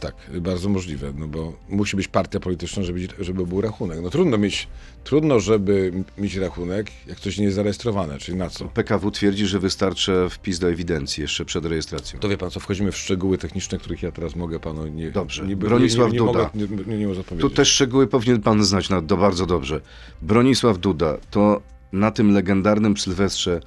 Tak, 0.00 0.14
bardzo 0.40 0.68
możliwe, 0.68 1.12
no 1.18 1.28
bo 1.28 1.52
musi 1.68 1.96
być 1.96 2.08
partia 2.08 2.40
polityczna, 2.40 2.82
żeby, 2.82 3.08
żeby 3.18 3.46
był 3.46 3.60
rachunek. 3.60 3.98
No 4.02 4.10
trudno 4.10 4.38
mieć, 4.38 4.68
trudno, 5.04 5.40
żeby 5.40 5.92
mieć 6.18 6.34
rachunek, 6.34 6.86
jak 7.06 7.20
coś 7.20 7.38
nie 7.38 7.44
jest 7.44 7.56
zarejestrowane, 7.56 8.18
czyli 8.18 8.38
na 8.38 8.50
co? 8.50 8.64
PKW 8.64 9.10
twierdzi, 9.10 9.46
że 9.46 9.58
wystarczy 9.58 10.26
wpis 10.30 10.58
do 10.58 10.70
ewidencji 10.70 11.20
jeszcze 11.20 11.44
przed 11.44 11.64
rejestracją. 11.64 12.20
To 12.20 12.28
wie 12.28 12.38
pan 12.38 12.50
co, 12.50 12.60
wchodzimy 12.60 12.92
w 12.92 12.96
szczegóły 12.96 13.38
techniczne, 13.38 13.78
których 13.78 14.02
ja 14.02 14.12
teraz 14.12 14.36
mogę 14.36 14.60
panu 14.60 14.86
nie... 14.86 15.10
Dobrze. 15.10 15.46
Nie, 15.46 15.56
Bronisław 15.56 16.12
nie, 16.12 16.18
nie, 16.18 16.26
nie 16.26 16.32
Duda. 16.32 16.50
Mogę, 16.54 16.96
nie, 16.96 17.06
nie, 17.06 17.40
Tu 17.40 17.50
też 17.50 17.68
szczegóły 17.68 18.06
powinien 18.06 18.42
pan 18.42 18.64
znać 18.64 18.88
na, 18.88 19.02
do 19.02 19.16
bardzo 19.16 19.46
dobrze. 19.46 19.80
Bronisław 20.22 20.78
Duda, 20.78 21.16
to 21.30 21.62
na 21.92 22.10
tym 22.10 22.32
legendarnym 22.32 22.96
Sylwestrze 22.96 23.60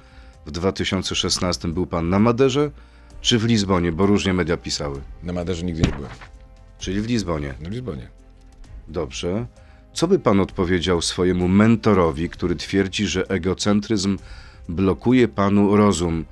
w 0.46 0.50
2016 0.50 1.68
był 1.68 1.86
pan 1.86 2.08
na 2.08 2.18
Maderze 2.18 2.70
czy 3.20 3.38
w 3.38 3.44
Lizbonie, 3.44 3.92
bo 3.92 4.06
różnie 4.06 4.32
media 4.32 4.56
pisały. 4.56 5.00
Na 5.22 5.32
Maderze 5.32 5.64
nigdy 5.64 5.82
nie 5.82 5.92
byłem. 5.92 6.10
Czyli 6.78 7.00
w 7.00 7.06
Lizbonie. 7.06 7.54
Na 7.60 7.68
Lizbonie. 7.68 8.08
Dobrze. 8.88 9.46
Co 9.92 10.08
by 10.08 10.18
pan 10.18 10.40
odpowiedział 10.40 11.02
swojemu 11.02 11.48
mentorowi, 11.48 12.30
który 12.30 12.56
twierdzi, 12.56 13.06
że 13.06 13.28
egocentryzm 13.28 14.18
blokuje 14.68 15.28
panu 15.28 15.76
rozum? 15.76 16.24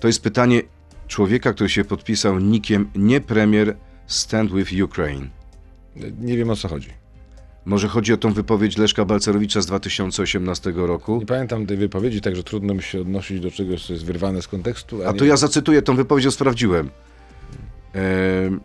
To 0.00 0.06
jest 0.06 0.22
pytanie 0.22 0.62
człowieka, 1.08 1.52
który 1.52 1.70
się 1.70 1.84
podpisał 1.84 2.38
nikiem 2.38 2.90
nie 2.94 3.20
premier 3.20 3.76
Stand 4.06 4.52
with 4.52 4.72
Ukraine. 4.82 5.28
Nie 6.20 6.36
wiem 6.36 6.50
o 6.50 6.56
co 6.56 6.68
chodzi. 6.68 7.03
Może 7.66 7.88
chodzi 7.88 8.12
o 8.12 8.16
tą 8.16 8.32
wypowiedź 8.32 8.78
Leszka 8.78 9.04
Balcerowicza 9.04 9.60
z 9.62 9.66
2018 9.66 10.72
roku? 10.76 11.18
Nie 11.20 11.26
pamiętam 11.26 11.66
tej 11.66 11.76
wypowiedzi, 11.76 12.20
także 12.20 12.42
trudno 12.42 12.74
mi 12.74 12.82
się 12.82 13.00
odnosić 13.00 13.40
do 13.40 13.50
czegoś, 13.50 13.86
co 13.86 13.92
jest 13.92 14.04
wyrwane 14.04 14.42
z 14.42 14.48
kontekstu. 14.48 15.08
A 15.08 15.12
nie- 15.12 15.18
to 15.18 15.24
ja 15.24 15.36
zacytuję 15.36 15.82
tą 15.82 15.96
wypowiedź, 15.96 16.24
ją 16.24 16.30
sprawdziłem. 16.30 16.90
Em, 17.92 18.60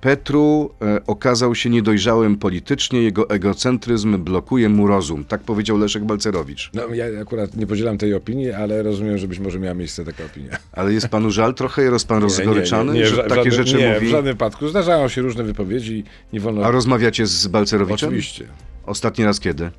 Petru 0.00 0.70
e, 0.82 1.06
okazał 1.06 1.54
się 1.54 1.70
niedojrzałym 1.70 2.36
politycznie, 2.36 3.02
jego 3.02 3.30
egocentryzm 3.30 4.18
blokuje 4.18 4.68
mu 4.68 4.86
rozum. 4.86 5.24
Tak 5.24 5.40
powiedział 5.40 5.78
Leszek 5.78 6.04
Balcerowicz. 6.04 6.70
No, 6.74 6.94
ja 6.94 7.04
akurat 7.22 7.56
nie 7.56 7.66
podzielam 7.66 7.98
tej 7.98 8.14
opinii, 8.14 8.52
ale 8.52 8.82
rozumiem, 8.82 9.18
że 9.18 9.28
być 9.28 9.38
może 9.38 9.58
miała 9.58 9.74
miejsce 9.74 10.04
taka 10.04 10.24
opinia. 10.24 10.56
Ale 10.72 10.92
jest 10.92 11.08
panu 11.08 11.30
żal 11.30 11.54
trochę? 11.54 11.82
Jest 11.82 12.08
pan 12.08 12.22
rozgoryczany, 12.22 12.92
Nie, 12.92 12.98
nie, 12.98 13.04
nie, 13.04 13.06
że 13.10 13.16
w 13.24 13.28
takie 13.28 13.34
żadnym- 13.34 13.52
rzeczy 13.52 13.76
nie, 13.76 13.94
mówi? 13.94 14.06
w 14.06 14.10
żadnym 14.10 14.34
wypadku. 14.34 14.68
Zdarzają 14.68 15.08
się 15.08 15.22
różne 15.22 15.44
wypowiedzi 15.44 15.94
i 15.98 16.04
nie 16.32 16.40
wolno... 16.40 16.64
A 16.64 16.70
rozmawiacie 16.70 17.26
z 17.26 17.46
Balcerowiczem? 17.46 18.08
Oczywiście. 18.08 18.44
Ostatni 18.86 19.24
raz 19.24 19.40
kiedy? 19.40 19.70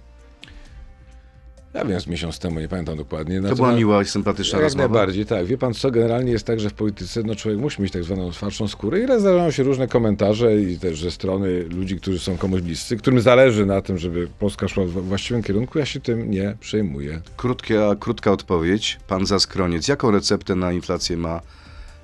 Ja 1.73 1.85
wiem, 1.85 2.01
z 2.01 2.07
miesiąc 2.07 2.39
temu, 2.39 2.59
nie 2.59 2.67
pamiętam 2.67 2.97
dokładnie. 2.97 3.41
To 3.41 3.55
była 3.55 3.71
miła 3.73 4.01
i 4.01 4.05
sympatyczna 4.05 4.57
Jak 4.57 4.63
rozmowa. 4.63 4.87
najbardziej, 4.87 5.25
tak. 5.25 5.45
Wie 5.45 5.57
pan 5.57 5.73
co, 5.73 5.91
generalnie 5.91 6.31
jest 6.31 6.45
tak, 6.45 6.59
że 6.59 6.69
w 6.69 6.73
polityce 6.73 7.23
no, 7.23 7.35
człowiek 7.35 7.59
musi 7.59 7.81
mieć 7.81 7.91
tak 7.93 8.03
zwaną 8.03 8.31
twardszą 8.31 8.67
skórę 8.67 8.99
i 8.99 9.05
raz 9.05 9.21
zdarzają 9.21 9.51
się 9.51 9.63
różne 9.63 9.87
komentarze 9.87 10.61
i 10.61 10.77
też 10.79 11.01
ze 11.01 11.11
strony 11.11 11.63
ludzi, 11.63 11.97
którzy 11.97 12.19
są 12.19 12.37
komuś 12.37 12.61
bliscy, 12.61 12.97
którym 12.97 13.21
zależy 13.21 13.65
na 13.65 13.81
tym, 13.81 13.97
żeby 13.97 14.27
Polska 14.39 14.67
szła 14.67 14.85
w 14.85 14.89
właściwym 14.89 15.43
kierunku. 15.43 15.79
Ja 15.79 15.85
się 15.85 15.99
tym 15.99 16.31
nie 16.31 16.57
przejmuję. 16.59 17.21
Krótka, 17.37 17.95
krótka 17.99 18.31
odpowiedź. 18.31 18.99
Pan 19.07 19.25
Zaskroniec. 19.25 19.87
Jaką 19.87 20.11
receptę 20.11 20.55
na 20.55 20.71
inflację 20.71 21.17
ma 21.17 21.41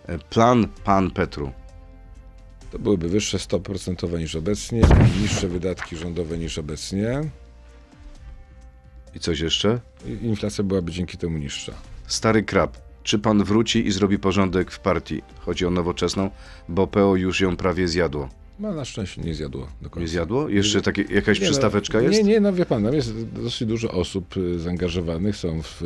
e, 0.07 0.17
plan 0.17 0.67
pan 0.83 1.11
Petru? 1.11 1.51
To 2.71 2.79
byłyby 2.79 3.09
wyższe 3.09 3.39
stopy 3.39 3.65
procentowe 3.65 4.19
niż 4.19 4.35
obecnie, 4.35 4.81
niższe 5.21 5.47
wydatki 5.47 5.97
rządowe 5.97 6.37
niż 6.37 6.57
obecnie 6.57 7.21
I 9.17 9.19
coś 9.19 9.39
jeszcze? 9.39 9.79
inflacja 10.21 10.63
byłaby 10.63 10.91
dzięki 10.91 11.17
temu 11.17 11.37
niższa. 11.37 11.73
Stary 12.07 12.43
krab. 12.43 12.77
Czy 13.03 13.19
pan 13.19 13.43
wróci 13.43 13.87
i 13.87 13.91
zrobi 13.91 14.19
porządek 14.19 14.71
w 14.71 14.79
partii? 14.79 15.21
Chodzi 15.39 15.65
o 15.65 15.69
nowoczesną, 15.71 16.29
bo 16.69 16.87
PO 16.87 17.15
już 17.15 17.41
ją 17.41 17.57
prawie 17.57 17.87
zjadło. 17.87 18.29
No 18.59 18.73
na 18.73 18.85
szczęście 18.85 19.21
nie 19.21 19.35
zjadło 19.35 19.67
do 19.81 19.89
końca. 19.89 19.99
Nie 20.01 20.07
zjadło? 20.07 20.49
Jeszcze 20.49 20.81
takie, 20.81 21.01
jakaś 21.01 21.39
Nie, 21.39 21.45
no, 21.45 21.51
przystaweczka 21.51 22.01
jest? 22.01 22.23
Nie, 22.23 22.23
nie, 22.23 22.39
no 22.39 22.53
wie 22.53 22.65
pan, 22.65 22.83
tam 22.83 22.93
jest 22.93 23.25
dosyć 23.29 23.67
dużo 23.67 23.91
osób 23.91 24.37
y, 24.37 24.59
zaangażowanych, 24.59 25.35
są 25.37 25.61
w, 25.61 25.81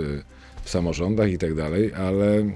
w 0.64 0.70
samorządach 0.70 1.32
i 1.32 1.38
tak 1.38 1.56
dalej, 1.56 1.94
ale 1.94 2.56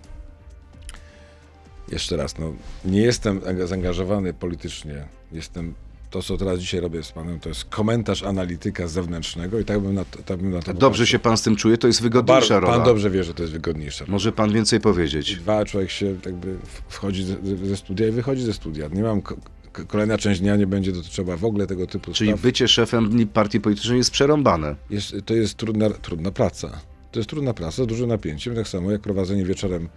jeszcze 1.92 2.18
raz, 2.18 2.38
no 2.40 2.54
nie 2.86 3.02
jestem 3.02 3.40
anga- 3.40 3.68
zaangażowany 3.68 4.34
politycznie. 4.34 5.06
Jestem, 5.32 5.74
to 6.16 6.22
co 6.24 6.38
teraz 6.38 6.60
dzisiaj 6.60 6.80
robię 6.82 7.04
z 7.04 7.12
panem, 7.12 7.40
to 7.40 7.50
jest 7.50 7.66
komentarz 7.66 8.24
analityka 8.24 8.88
zewnętrznego 8.88 9.60
i 9.60 9.66
tak 9.66 9.80
bym 9.80 9.94
na 9.94 10.06
to, 10.06 10.24
tak 10.24 10.38
bym 10.38 10.52
na 10.52 10.60
to 10.60 10.66
Dobrze 10.66 10.80
popatrzył. 10.80 11.06
się 11.06 11.20
pan 11.20 11.38
z 11.38 11.42
tym 11.42 11.56
czuje? 11.56 11.78
To 11.78 11.88
jest 11.88 12.02
wygodniejsza 12.02 12.54
Bar- 12.54 12.64
rola. 12.64 12.76
Pan 12.76 12.86
dobrze 12.86 13.10
wie, 13.10 13.24
że 13.24 13.34
to 13.34 13.44
jest 13.44 13.54
wygodniejsza. 13.54 14.06
Może 14.08 14.32
pan 14.32 14.54
więcej 14.54 14.80
powiedzieć? 14.80 15.36
Dwa, 15.36 15.66
człowiek 15.66 15.90
się 15.90 16.06
jakby 16.26 16.58
wchodzi 16.90 17.24
ze, 17.24 17.36
ze 17.68 17.78
studia 17.78 18.08
i 18.08 18.12
wychodzi 18.12 18.42
ze 18.44 18.54
studia. 18.54 18.88
Nie 18.94 19.04
mam, 19.04 19.22
ko- 19.22 19.36
ko- 19.74 19.86
kolejna 19.88 20.18
część 20.18 20.40
dnia 20.42 20.56
nie 20.56 20.68
będzie 20.68 20.92
dotyczyła 20.92 21.38
w 21.38 21.46
ogóle 21.46 21.68
tego 21.68 21.88
typu 21.88 22.12
Czyli 22.14 22.30
spraw. 22.30 22.42
bycie 22.42 22.68
szefem 22.68 23.28
partii 23.34 23.60
politycznej 23.62 23.98
jest 23.98 24.12
przerąbane. 24.12 24.76
Jest, 24.90 25.16
to 25.26 25.34
jest 25.34 25.54
trudna, 25.56 25.90
trudna 25.90 26.32
praca. 26.32 26.80
To 27.12 27.20
jest 27.20 27.30
trudna 27.30 27.54
praca 27.54 27.84
z 27.84 27.88
dużym 27.88 28.08
napięciem, 28.10 28.56
tak 28.56 28.68
samo 28.68 28.92
jak 28.92 29.02
prowadzenie 29.02 29.46
wieczorem 29.46 29.90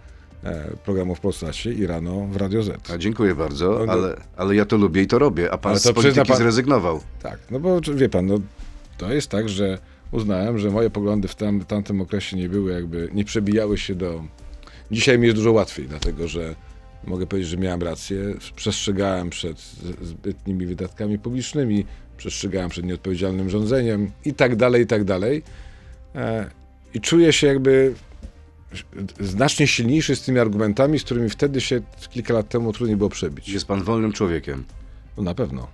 programu 0.85 1.15
w 1.15 1.19
Polsacie 1.19 1.73
i 1.73 1.85
rano 1.87 2.27
w 2.31 2.35
Radio 2.35 2.63
Z. 2.63 2.91
A 2.91 2.97
dziękuję 2.97 3.35
bardzo, 3.35 3.71
No, 3.79 3.85
no. 3.85 3.91
ale, 3.93 4.17
ale 4.37 4.55
ja 4.55 4.65
to 4.65 4.77
lubię 4.77 5.01
i 5.01 5.07
to 5.07 5.19
robię, 5.19 5.51
a 5.51 5.57
pan 5.57 5.79
z 5.79 5.83
to 5.83 5.93
przyzna 5.93 6.01
polityki 6.03 6.27
pan- 6.27 6.37
zrezygnował. 6.37 7.01
Tak, 7.21 7.39
no 7.51 7.59
bo 7.59 7.81
wie 7.81 8.09
pan, 8.09 8.25
no, 8.25 8.39
to 8.97 9.13
jest 9.13 9.27
tak, 9.29 9.49
że 9.49 9.77
uznałem, 10.11 10.59
że 10.59 10.69
moje 10.71 10.89
poglądy 10.89 11.27
w 11.27 11.35
tam, 11.35 11.65
tamtym 11.65 12.01
okresie 12.01 12.37
nie 12.37 12.49
były 12.49 12.71
jakby, 12.73 13.09
nie 13.13 13.25
przebijały 13.25 13.77
się 13.77 13.95
do... 13.95 14.23
Dzisiaj 14.91 15.19
mi 15.19 15.25
jest 15.25 15.37
dużo 15.37 15.51
łatwiej, 15.51 15.87
dlatego 15.87 16.27
że 16.27 16.55
mogę 17.07 17.27
powiedzieć, 17.27 17.49
że 17.51 17.57
miałem 17.57 17.81
rację. 17.83 18.17
Przestrzegałem 18.55 19.29
przed 19.29 19.59
z- 19.59 20.05
zbytnimi 20.07 20.65
wydatkami 20.65 21.19
publicznymi, 21.19 21.85
przestrzegałem 22.17 22.69
przed 22.69 22.85
nieodpowiedzialnym 22.85 23.49
rządzeniem 23.49 24.11
i 24.25 24.33
tak 24.33 24.55
dalej, 24.55 24.83
i 24.83 24.87
tak 24.87 25.03
dalej. 25.03 25.43
E, 26.15 26.49
I 26.93 27.01
czuję 27.01 27.33
się 27.33 27.47
jakby 27.47 27.93
znacznie 29.19 29.67
silniejszy 29.67 30.15
z 30.15 30.21
tymi 30.21 30.39
argumentami, 30.39 30.99
z 30.99 31.03
którymi 31.03 31.29
wtedy 31.29 31.61
się 31.61 31.81
kilka 32.09 32.33
lat 32.33 32.49
temu 32.49 32.73
trudniej 32.73 32.97
było 32.97 33.09
przebić. 33.09 33.49
Jest 33.49 33.65
pan 33.65 33.83
wolnym 33.83 34.11
człowiekiem. 34.11 34.63
No 35.17 35.23
na 35.23 35.33
pewno. 35.33 35.67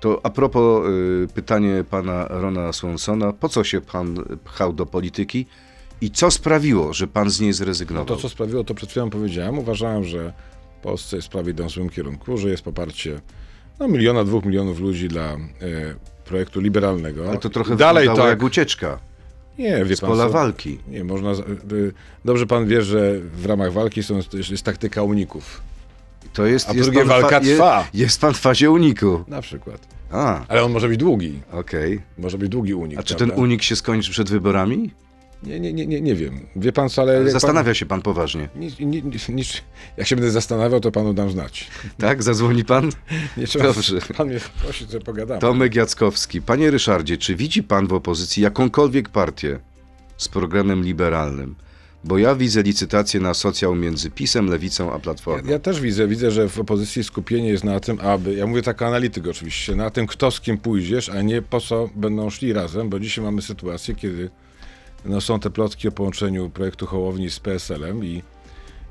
To 0.00 0.20
a 0.22 0.30
propos 0.30 0.86
y, 0.88 1.28
pytanie 1.34 1.84
pana 1.90 2.26
Rona 2.28 2.72
Swansona, 2.72 3.32
po 3.32 3.48
co 3.48 3.64
się 3.64 3.80
pan 3.80 4.16
pchał 4.44 4.72
do 4.72 4.86
polityki 4.86 5.46
i 6.00 6.10
co 6.10 6.30
sprawiło, 6.30 6.92
że 6.92 7.06
pan 7.06 7.30
z 7.30 7.40
niej 7.40 7.50
No 7.50 7.54
zrezygnował? 7.54 8.06
to, 8.06 8.16
co 8.16 8.28
sprawiło, 8.28 8.64
to 8.64 8.74
przed 8.74 8.90
chwilą 8.90 9.10
powiedziałem. 9.10 9.58
Uważałem, 9.58 10.04
że 10.04 10.32
w 10.78 10.82
Polsce 10.82 11.22
sprawy 11.22 11.50
idą 11.50 11.68
w 11.68 11.70
złym 11.70 11.88
kierunku, 11.88 12.36
że 12.38 12.50
jest 12.50 12.62
poparcie 12.62 13.20
no, 13.78 13.88
miliona, 13.88 14.24
dwóch 14.24 14.44
milionów 14.44 14.80
ludzi 14.80 15.08
dla 15.08 15.32
e, 15.32 15.38
projektu 16.24 16.60
liberalnego. 16.60 17.28
Ale 17.28 17.38
to 17.38 17.50
trochę 17.50 17.76
Dalej 17.76 18.06
tak. 18.08 18.18
jak 18.18 18.42
ucieczka 18.42 18.98
Nie, 19.58 19.84
wie 19.84 19.96
z 19.96 20.00
pan 20.00 20.10
pola 20.10 20.26
co? 20.26 20.32
walki. 20.32 20.78
Nie, 20.88 21.04
można. 21.04 21.32
Dobrze 22.24 22.46
pan 22.46 22.66
wie, 22.66 22.82
że 22.82 23.18
w 23.20 23.46
ramach 23.46 23.72
walki 23.72 24.02
są, 24.02 24.20
jest, 24.50 24.62
taktyka 24.62 25.02
uników. 25.02 25.60
To 26.32 26.46
jest, 26.46 26.68
A 26.68 26.72
jest 26.72 26.90
drugie 26.90 27.04
walka 27.08 27.40
je- 27.40 27.54
trwa. 27.54 27.88
Jest 27.94 28.20
pan 28.20 28.34
w 28.34 28.38
fazie 28.38 28.70
uniku. 28.70 29.24
Na 29.28 29.42
przykład. 29.42 29.80
A, 30.10 30.46
Ale 30.48 30.64
on 30.64 30.72
może 30.72 30.88
być 30.88 30.96
długi. 30.98 31.40
okej. 31.52 32.00
Może 32.18 32.38
być 32.38 32.48
długi 32.48 32.74
unik. 32.74 32.98
A 32.98 33.02
czy 33.02 33.14
prawda? 33.14 33.34
ten 33.34 33.44
unik 33.44 33.62
się 33.62 33.76
skończy 33.76 34.10
przed 34.10 34.30
wyborami? 34.30 34.90
Nie, 35.42 35.60
nie, 35.60 35.72
nie, 35.72 35.86
nie, 35.86 36.00
nie 36.00 36.14
wiem. 36.14 36.46
Wie 36.56 36.72
pan 36.72 36.88
ale. 36.96 37.30
Zastanawia 37.30 37.74
się 37.74 37.86
pan 37.86 38.02
poważnie. 38.02 38.48
Pan, 38.48 38.60
nic, 38.60 38.80
nic, 38.80 39.28
nic, 39.28 39.62
jak 39.96 40.06
się 40.06 40.16
będę 40.16 40.30
zastanawiał, 40.30 40.80
to 40.80 40.92
panu 40.92 41.14
dam 41.14 41.30
znać. 41.30 41.68
Tak? 41.98 42.22
Zadzwoni 42.22 42.64
pan? 42.64 42.90
Nie 43.36 43.46
trzeba. 43.46 43.64
Dobrze. 43.64 44.00
Pan 44.16 44.28
mnie 44.28 44.40
prosi, 44.62 44.86
co 44.86 45.00
pogadamy. 45.00 45.40
Tomek 45.40 45.74
Jackowski. 45.74 46.42
Panie 46.42 46.70
Ryszardzie, 46.70 47.16
czy 47.16 47.36
widzi 47.36 47.62
pan 47.62 47.86
w 47.86 47.92
opozycji 47.92 48.42
jakąkolwiek 48.42 49.08
partię 49.08 49.58
z 50.16 50.28
programem 50.28 50.82
liberalnym? 50.82 51.54
Bo 52.04 52.18
ja 52.18 52.34
widzę 52.34 52.62
licytację 52.62 53.20
na 53.20 53.34
socjal 53.34 53.78
między 53.78 54.10
PiSem, 54.10 54.46
Lewicą 54.46 54.92
a 54.92 54.98
Platformą. 54.98 55.46
Ja, 55.46 55.52
ja 55.52 55.58
też 55.58 55.80
widzę, 55.80 56.08
widzę, 56.08 56.30
że 56.30 56.48
w 56.48 56.58
opozycji 56.58 57.04
skupienie 57.04 57.48
jest 57.48 57.64
na 57.64 57.80
tym, 57.80 58.00
aby, 58.00 58.34
ja 58.34 58.46
mówię 58.46 58.62
tak 58.62 58.82
analityk 58.82 59.26
oczywiście, 59.26 59.76
na 59.76 59.90
tym, 59.90 60.06
kto 60.06 60.30
z 60.30 60.40
kim 60.40 60.58
pójdziesz, 60.58 61.08
a 61.08 61.22
nie 61.22 61.42
po 61.42 61.60
co 61.60 61.88
będą 61.94 62.30
szli 62.30 62.52
razem, 62.52 62.88
bo 62.88 63.00
dzisiaj 63.00 63.24
mamy 63.24 63.42
sytuację, 63.42 63.94
kiedy 63.94 64.30
no, 65.04 65.20
są 65.20 65.40
te 65.40 65.50
plotki 65.50 65.88
o 65.88 65.92
połączeniu 65.92 66.50
projektu 66.50 66.86
Hołowni 66.86 67.30
z 67.30 67.40
PSL-em 67.40 68.04
i 68.04 68.22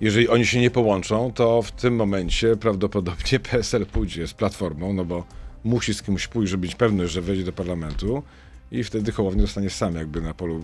jeżeli 0.02 0.30
oni 0.30 0.46
się 0.46 0.60
nie 0.60 0.72
połączą, 0.72 1.32
to 1.34 1.62
w 1.62 1.72
tym 1.72 1.96
momencie 1.96 2.56
prawdopodobnie 2.56 3.40
PSL 3.52 3.86
pójdzie 3.86 4.28
z 4.28 4.34
Platformą, 4.34 4.94
no 4.94 5.06
bo 5.06 5.24
musi 5.64 5.94
z 5.94 6.02
kimś 6.02 6.28
pójść, 6.28 6.52
żeby 6.52 6.68
mieć 6.68 6.76
pewność, 6.76 7.14
że 7.14 7.22
wejdzie 7.22 7.44
do 7.44 7.54
parlamentu 7.54 8.24
i 8.72 8.84
wtedy 8.84 9.12
Hołownia 9.12 9.42
zostanie 9.42 9.70
sam 9.70 9.96
jakby 9.96 10.22
na 10.22 10.34
polu, 10.34 10.64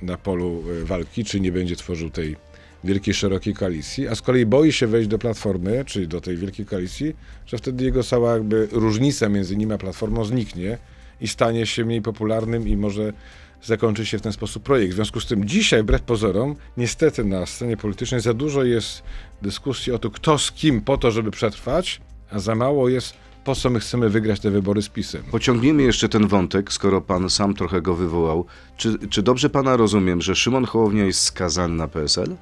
y, 0.00 0.04
na 0.04 0.16
polu 0.16 0.62
y, 0.70 0.84
walki, 0.84 1.24
czy 1.24 1.40
nie 1.40 1.52
będzie 1.52 1.76
tworzył 1.76 2.10
tej 2.10 2.36
wielkiej, 2.84 3.14
szerokiej 3.14 3.54
koalicji, 3.54 4.08
a 4.08 4.14
z 4.14 4.22
kolei 4.22 4.46
boi 4.46 4.72
się 4.72 4.86
wejść 4.86 5.08
do 5.08 5.18
Platformy, 5.18 5.84
czyli 5.84 6.08
do 6.08 6.20
tej 6.20 6.36
wielkiej 6.36 6.66
koalicji, 6.66 7.16
że 7.46 7.58
wtedy 7.58 7.84
jego 7.84 8.02
cała 8.02 8.32
jakby 8.32 8.68
różnica 8.72 9.28
między 9.28 9.56
nim 9.56 9.72
a 9.72 9.78
Platformą 9.78 10.24
zniknie 10.24 10.78
i 11.20 11.28
stanie 11.28 11.66
się 11.66 11.84
mniej 11.84 12.02
popularnym 12.02 12.68
i 12.68 12.76
może 12.76 13.12
zakończy 13.62 14.06
się 14.06 14.18
w 14.18 14.22
ten 14.22 14.32
sposób 14.32 14.62
projekt. 14.62 14.92
W 14.92 14.96
związku 14.96 15.20
z 15.20 15.26
tym 15.26 15.44
dzisiaj, 15.44 15.82
wbrew 15.82 16.02
pozorom, 16.02 16.56
niestety 16.76 17.24
na 17.24 17.46
scenie 17.46 17.76
politycznej 17.76 18.20
za 18.20 18.34
dużo 18.34 18.64
jest 18.64 19.02
dyskusji 19.42 19.92
o 19.92 19.98
to, 19.98 20.10
kto 20.10 20.38
z 20.38 20.52
kim 20.52 20.80
po 20.80 20.98
to, 20.98 21.10
żeby 21.10 21.30
przetrwać, 21.30 22.00
a 22.30 22.38
za 22.38 22.54
mało 22.54 22.88
jest 22.88 23.14
po 23.44 23.54
co 23.54 23.70
my 23.70 23.80
chcemy 23.80 24.10
wygrać 24.10 24.40
te 24.40 24.50
wybory 24.50 24.82
z 24.82 24.88
PiSem. 24.88 25.22
Pociągnijmy 25.30 25.82
jeszcze 25.82 26.08
ten 26.08 26.26
wątek, 26.26 26.72
skoro 26.72 27.00
pan 27.00 27.30
sam 27.30 27.54
trochę 27.54 27.82
go 27.82 27.94
wywołał. 27.94 28.46
Czy, 28.76 29.08
czy 29.10 29.22
dobrze 29.22 29.50
pana 29.50 29.76
rozumiem, 29.76 30.22
że 30.22 30.36
Szymon 30.36 30.64
Hołownia 30.64 31.04
jest 31.04 31.20
skazany 31.20 31.74
na 31.74 31.88
PSL? 31.88 32.36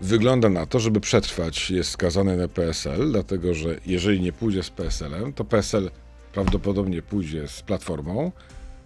Wygląda 0.00 0.48
na 0.48 0.66
to, 0.66 0.80
żeby 0.80 1.00
przetrwać 1.00 1.70
jest 1.70 1.90
skazany 1.90 2.36
na 2.36 2.48
PSL, 2.48 3.10
dlatego 3.10 3.54
że 3.54 3.80
jeżeli 3.86 4.20
nie 4.20 4.32
pójdzie 4.32 4.62
z 4.62 4.70
PSL-em, 4.70 5.32
to 5.32 5.44
PSL 5.44 5.90
prawdopodobnie 6.32 7.02
pójdzie 7.02 7.48
z 7.48 7.62
Platformą. 7.62 8.32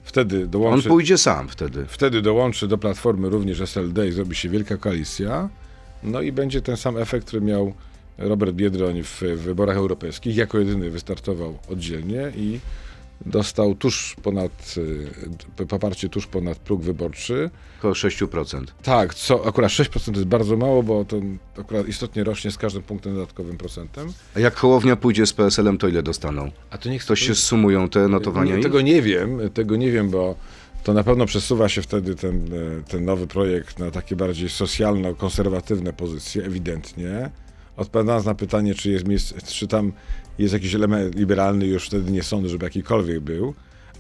Wtedy 0.05 0.43
On 0.43 0.51
dołączy, 0.51 0.88
pójdzie 0.88 1.19
sam 1.19 1.49
wtedy. 1.49 1.87
wtedy 1.88 2.23
dołączy 2.23 2.69
do 2.69 2.79
Platformy 2.79 3.29
również 3.29 3.61
SLD 3.61 4.09
i 4.09 4.12
zrobi 4.12 4.37
się 4.37 4.49
wielka 4.49 4.77
koalicja. 4.77 5.49
No 6.03 6.21
i 6.21 6.33
będzie 6.33 6.62
ten 6.62 6.77
sam 6.77 6.97
efekt, 6.97 7.27
który 7.27 7.43
miał 7.43 7.75
Robert 8.19 8.53
Biedroń 8.53 9.03
w, 9.03 9.23
w 9.23 9.40
wyborach 9.40 9.77
europejskich. 9.77 10.37
Jako 10.37 10.59
jedyny 10.59 10.90
wystartował 10.90 11.59
oddzielnie 11.69 12.33
i 12.37 12.61
dostał 13.27 13.74
tuż 13.74 14.16
ponad, 14.22 14.74
y, 15.59 15.66
poparcie 15.66 16.09
tuż 16.09 16.27
ponad 16.27 16.59
próg 16.59 16.83
wyborczy. 16.83 17.50
Około 17.79 17.94
6%. 17.94 18.64
Tak, 18.83 19.14
co 19.14 19.46
akurat 19.46 19.70
6% 19.70 20.05
to 20.05 20.12
jest 20.12 20.24
bardzo 20.24 20.57
mało, 20.57 20.83
bo 20.83 21.05
to 21.05 21.16
akurat 21.59 21.88
istotnie 21.88 22.24
rośnie 22.24 22.50
z 22.50 22.59
każdym 22.59 22.83
punktem 22.83 23.14
dodatkowym 23.14 23.57
procentem. 23.57 24.12
A 24.37 24.40
jak 24.40 24.57
Hołownia 24.57 24.96
pójdzie 24.96 25.27
z 25.27 25.33
PSL-em, 25.33 25.79
to 25.79 25.88
ile 25.88 26.03
dostaną? 26.03 26.50
A 26.70 26.79
to 26.79 26.88
niech 26.88 27.05
To 27.05 27.16
się 27.16 27.35
sumują 27.35 27.88
te 27.88 28.09
notowania? 28.09 28.57
Nie, 28.57 28.62
tego 28.62 28.81
nie 28.81 29.03
wiem, 29.03 29.40
tego 29.55 29.77
nie 29.77 29.92
wiem, 29.92 30.11
bo 30.11 30.37
to 30.85 30.92
na 30.94 31.05
pewno 31.05 31.27
przesuwa 31.27 31.68
się 31.68 31.83
wtedy 31.83 32.14
ten, 32.14 32.37
e, 32.37 32.83
ten 32.90 33.05
nowy 33.05 33.27
projekt 33.27 33.79
na 33.79 33.90
takie 33.90 34.16
bardziej 34.16 34.48
socjalno-konserwatywne 34.48 35.92
pozycje, 35.92 36.44
ewidentnie. 36.44 37.31
Odpowiadając 37.77 38.27
na 38.27 38.35
pytanie, 38.35 38.75
czy, 38.75 38.91
jest 38.91 39.07
czy 39.47 39.67
tam 39.67 39.93
jest 40.39 40.55
jakiś 40.55 40.75
element 40.75 41.15
liberalny, 41.15 41.67
już 41.67 41.87
wtedy 41.87 42.13
nie 42.13 42.23
sądzę, 42.23 42.49
żeby 42.49 42.65
jakikolwiek 42.65 43.21
był, 43.21 43.55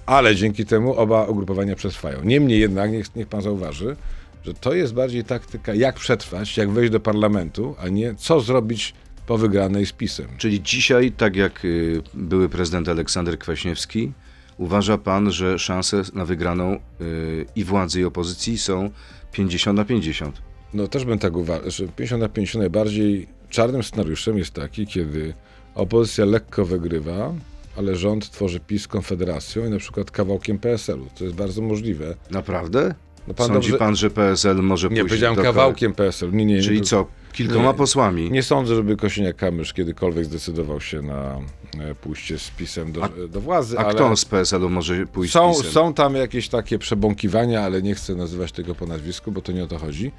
ale 0.06 0.36
dzięki 0.36 0.66
temu 0.66 0.94
oba 0.94 1.24
ugrupowania 1.24 1.76
przetrwają. 1.76 2.24
Niemniej 2.24 2.60
jednak, 2.60 2.92
niech, 2.92 3.16
niech 3.16 3.26
pan 3.26 3.42
zauważy, 3.42 3.96
że 4.44 4.54
to 4.54 4.74
jest 4.74 4.94
bardziej 4.94 5.24
taktyka, 5.24 5.74
jak 5.74 5.94
przetrwać, 5.94 6.56
jak 6.56 6.70
wejść 6.70 6.92
do 6.92 7.00
parlamentu, 7.00 7.74
a 7.78 7.88
nie 7.88 8.14
co 8.14 8.40
zrobić 8.40 8.94
po 9.26 9.38
wygranej 9.38 9.86
z 9.86 9.92
PiSem. 9.92 10.26
Czyli 10.38 10.62
dzisiaj, 10.62 11.12
tak 11.12 11.36
jak 11.36 11.64
y, 11.64 12.02
były 12.14 12.48
prezydent 12.48 12.88
Aleksander 12.88 13.38
Kwaśniewski, 13.38 14.12
uważa 14.58 14.98
pan, 14.98 15.30
że 15.32 15.58
szanse 15.58 16.02
na 16.14 16.24
wygraną 16.24 16.78
y, 17.00 17.46
i 17.56 17.64
władzy 17.64 18.00
i 18.00 18.04
opozycji 18.04 18.58
są 18.58 18.90
50 19.32 19.76
na 19.76 19.84
50? 19.84 20.42
No 20.74 20.88
też 20.88 21.04
bym 21.04 21.18
tak 21.18 21.36
uważał, 21.36 21.70
że 21.70 21.88
50 21.88 22.22
na 22.22 22.28
50 22.28 22.60
najbardziej 22.60 23.26
czarnym 23.54 23.82
scenariuszem 23.82 24.38
jest 24.38 24.52
taki, 24.54 24.86
kiedy 24.86 25.34
opozycja 25.74 26.24
lekko 26.24 26.64
wygrywa, 26.64 27.34
ale 27.76 27.96
rząd 27.96 28.30
tworzy 28.30 28.60
PiS 28.60 28.82
z 28.82 28.88
Konfederacją 28.88 29.66
i 29.66 29.70
na 29.70 29.78
przykład 29.78 30.10
kawałkiem 30.10 30.58
PSL-u. 30.58 31.06
To 31.18 31.24
jest 31.24 31.36
bardzo 31.36 31.62
możliwe. 31.62 32.14
Naprawdę? 32.30 32.94
No 33.28 33.34
pan 33.34 33.46
Sądzi 33.46 33.68
dobrze- 33.70 33.78
pan, 33.78 33.96
że 33.96 34.10
PSL 34.10 34.56
może 34.62 34.88
Nie, 34.88 34.96
pójść 34.96 35.08
powiedziałem 35.12 35.36
do 35.36 35.42
kawałkiem 35.42 35.94
PSL. 35.94 36.32
Nie, 36.32 36.44
nie, 36.44 36.62
Czyli 36.62 36.78
nie, 36.78 36.84
co? 36.86 37.06
Kilkoma 37.32 37.68
Nie. 37.70 37.74
posłami? 37.74 38.30
Nie 38.30 38.42
sądzę, 38.42 38.74
żeby 38.74 38.96
Kosiniak-Kamysz 38.96 39.72
kiedykolwiek 39.72 40.24
zdecydował 40.24 40.80
się 40.80 41.02
na 41.02 41.40
e, 41.80 41.94
pójście 41.94 42.38
z 42.38 42.50
PiSem 42.50 42.92
do, 42.92 43.08
do 43.28 43.40
władzy, 43.40 43.78
A 43.78 43.84
kto 43.84 44.16
z 44.16 44.24
PSL-u 44.24 44.70
może 44.70 45.06
pójść 45.06 45.32
są, 45.32 45.54
z 45.54 45.56
PiSem? 45.56 45.72
są 45.72 45.94
tam 45.94 46.14
jakieś 46.14 46.48
takie 46.48 46.78
przebąkiwania, 46.78 47.62
ale 47.62 47.82
nie 47.82 47.94
chcę 47.94 48.14
nazywać 48.14 48.52
tego 48.52 48.74
po 48.74 48.86
nazwisku, 48.86 49.32
bo 49.32 49.40
to 49.42 49.52
nie 49.52 49.64
o 49.64 49.66
to 49.66 49.78
chodzi. 49.78 50.12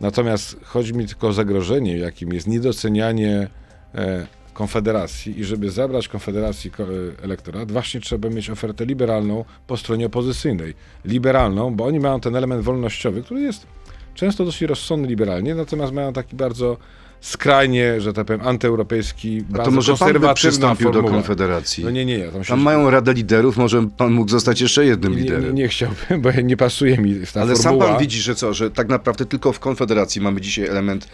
Natomiast 0.00 0.56
chodzi 0.64 0.94
mi 0.94 1.06
tylko 1.06 1.28
o 1.28 1.32
zagrożenie, 1.32 1.98
jakim 1.98 2.32
jest 2.32 2.46
niedocenianie 2.46 3.48
e, 3.94 4.26
Konfederacji 4.52 5.40
i 5.40 5.44
żeby 5.44 5.70
zabrać 5.70 6.08
Konfederacji 6.08 6.70
ko- 6.70 6.82
e, 6.82 6.86
elektorat, 7.22 7.72
właśnie 7.72 8.00
trzeba 8.00 8.28
mieć 8.28 8.50
ofertę 8.50 8.84
liberalną 8.86 9.44
po 9.66 9.76
stronie 9.76 10.06
opozycyjnej. 10.06 10.74
Liberalną, 11.04 11.74
bo 11.74 11.84
oni 11.84 12.00
mają 12.00 12.20
ten 12.20 12.36
element 12.36 12.64
wolnościowy, 12.64 13.22
który 13.22 13.40
jest 13.40 13.66
często 14.14 14.44
dosyć 14.44 14.62
rozsądny 14.62 15.08
liberalnie, 15.08 15.54
natomiast 15.54 15.92
mają 15.92 16.12
taki 16.12 16.36
bardzo 16.36 16.76
skrajnie, 17.24 18.00
że 18.00 18.12
tak 18.12 18.26
powiem, 18.26 18.42
antyeuropejski, 18.46 19.44
A 19.54 19.58
to 19.58 19.70
może 19.70 19.96
pan 19.96 20.12
by 20.12 20.34
przystąpił 20.34 20.90
do. 20.92 21.02
Konfederacji? 21.02 21.84
No 21.84 21.90
nie, 21.90 22.04
nie, 22.04 22.18
nie. 22.18 22.28
Tam, 22.28 22.44
Tam 22.44 22.60
mają 22.60 22.90
Radę 22.90 23.12
Liderów, 23.12 23.56
może 23.56 23.88
pan 23.96 24.12
mógł 24.12 24.30
zostać 24.30 24.60
jeszcze 24.60 24.84
jednym 24.84 25.12
nie, 25.12 25.16
nie, 25.18 25.22
liderem. 25.24 25.54
nie 25.54 25.68
chciałbym, 25.68 26.20
bo 26.20 26.30
nie 26.30 26.56
pasuje 26.56 26.98
mi 26.98 27.20
ta 27.34 27.40
Ale 27.40 27.56
sam 27.56 27.62
formuła. 27.64 27.88
pan 27.88 27.98
widzi, 28.00 28.20
że 28.20 28.34
co, 28.34 28.54
że 28.54 28.70
tak 28.70 28.88
naprawdę 28.88 29.26
tylko 29.26 29.52
w 29.52 29.60
Konfederacji 29.60 30.20
mamy 30.20 30.40
dzisiaj 30.40 30.66
element 30.66 31.08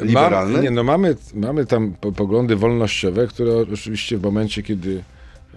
liberalny? 0.00 0.52
Mam, 0.54 0.62
nie, 0.62 0.70
no 0.70 0.82
mamy, 0.84 1.16
mamy 1.34 1.66
tam 1.66 1.94
po, 2.00 2.12
poglądy 2.12 2.56
wolnościowe, 2.56 3.26
które 3.26 3.56
oczywiście 3.72 4.18
w 4.18 4.22
momencie, 4.22 4.62
kiedy 4.62 5.02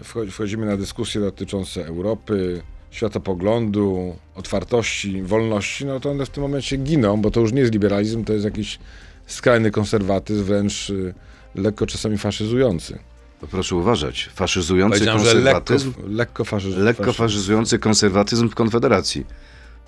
wchodzi- 0.04 0.32
wchodzimy 0.32 0.66
na 0.66 0.78
dyskusje 0.78 1.22
dotyczące 1.22 1.86
Europy, 1.86 2.62
światopoglądu, 2.92 4.16
otwartości, 4.36 5.22
wolności, 5.24 5.86
no 5.86 6.00
to 6.00 6.12
one 6.12 6.26
w 6.26 6.30
tym 6.30 6.44
momencie 6.44 6.78
giną, 6.78 7.22
bo 7.22 7.32
to 7.32 7.40
już 7.40 7.54
nie 7.54 7.60
jest 7.62 7.74
liberalizm, 7.74 8.24
to 8.24 8.34
jest 8.34 8.46
jakiś 8.46 8.80
skrajny 9.30 9.72
konserwatyzm, 9.72 10.44
wręcz 10.44 10.90
y, 10.90 11.14
lekko 11.56 11.86
czasami 11.86 12.18
faszyzujący. 12.18 13.00
To 13.42 13.48
proszę 13.48 13.76
uważać, 13.76 14.30
faszyzujący 14.34 15.00
lekko, 15.00 15.18
konserwatyzm, 15.18 15.94
lekko, 16.08 16.46
faszyz, 16.46 16.76
lekko 16.76 17.04
faszyz- 17.04 17.14
faszyzujący 17.14 17.80
konserwatyzm 17.80 18.50
w 18.50 18.56
Konfederacji. 18.56 19.26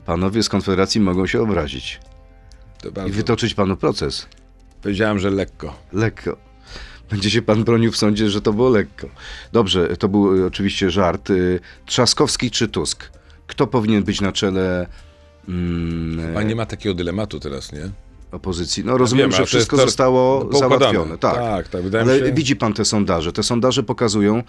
Panowie 0.06 0.44
z 0.44 0.50
Konfederacji 0.50 1.02
mogą 1.02 1.28
się 1.28 1.42
obrazić 1.42 2.00
To 2.82 3.08
i 3.08 3.12
wytoczyć 3.12 3.54
panu 3.54 3.78
proces. 3.78 4.28
Powiedziałem, 4.82 5.20
że 5.20 5.30
lekko. 5.30 5.76
Lekko. 5.94 6.38
Będzie 7.10 7.30
się 7.32 7.42
pan 7.42 7.64
bronił 7.64 7.92
w 7.92 7.98
sądzie, 7.98 8.30
że 8.30 8.42
to 8.42 8.54
było 8.54 8.70
lekko. 8.70 9.08
Dobrze, 9.52 9.98
to 9.98 10.08
był 10.08 10.38
y, 10.38 10.46
oczywiście 10.46 10.92
żart. 10.92 11.30
Y, 11.30 11.60
Trzaskowski 11.86 12.52
czy 12.52 12.68
Tusk? 12.68 13.10
Kto 13.48 13.68
powinien 13.68 14.04
być 14.04 14.22
na 14.22 14.32
czele 14.32 14.88
mm, 15.50 16.38
A 16.38 16.44
nie 16.44 16.56
ma 16.56 16.66
takiego 16.66 16.96
dylematu 16.96 17.40
teraz, 17.40 17.72
nie? 17.72 17.90
Opozycji? 18.32 18.84
No 18.86 18.98
rozumiem, 18.98 19.30
wiem, 19.30 19.38
że 19.38 19.46
wszystko 19.46 19.78
zostało 19.78 20.42
poukładane. 20.46 20.70
załatwione. 20.80 21.18
Tak, 21.18 21.36
Tak, 21.36 21.68
tak, 21.68 21.82
wydaje 21.84 22.04
Ale 22.04 22.20
mi 22.22 22.28
się- 22.28 22.34
widzi 22.34 22.56
pan 22.56 22.74
te 22.74 22.86
sondaże. 22.86 23.34
Te 23.34 23.44
sondaże 23.44 23.84
pokazują, 23.84 24.44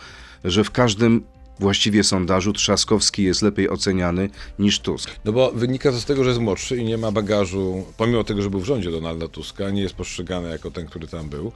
że 0.44 0.64
w 0.64 0.70
każdym 0.70 1.24
właściwie 1.60 2.04
sondażu 2.04 2.52
Trzaskowski 2.52 3.22
jest 3.22 3.42
lepiej 3.42 3.68
oceniany 3.70 4.28
niż 4.58 4.80
Tusk. 4.80 5.10
No 5.24 5.32
bo 5.32 5.52
wynika 5.52 5.90
to 5.92 5.96
z 6.00 6.04
tego, 6.04 6.22
że 6.24 6.30
jest 6.30 6.40
młodszy 6.42 6.76
i 6.76 6.84
nie 6.84 6.98
ma 6.98 7.12
bagażu, 7.12 7.84
pomimo 7.96 8.24
tego, 8.24 8.42
że 8.42 8.50
był 8.50 8.60
w 8.60 8.64
rządzie 8.64 8.90
Donalda 8.90 9.28
Tuska, 9.28 9.70
nie 9.70 9.82
jest 9.82 9.94
postrzegany 9.94 10.48
jako 10.50 10.70
ten, 10.70 10.86
który 10.86 11.06
tam 11.08 11.28
był 11.28 11.52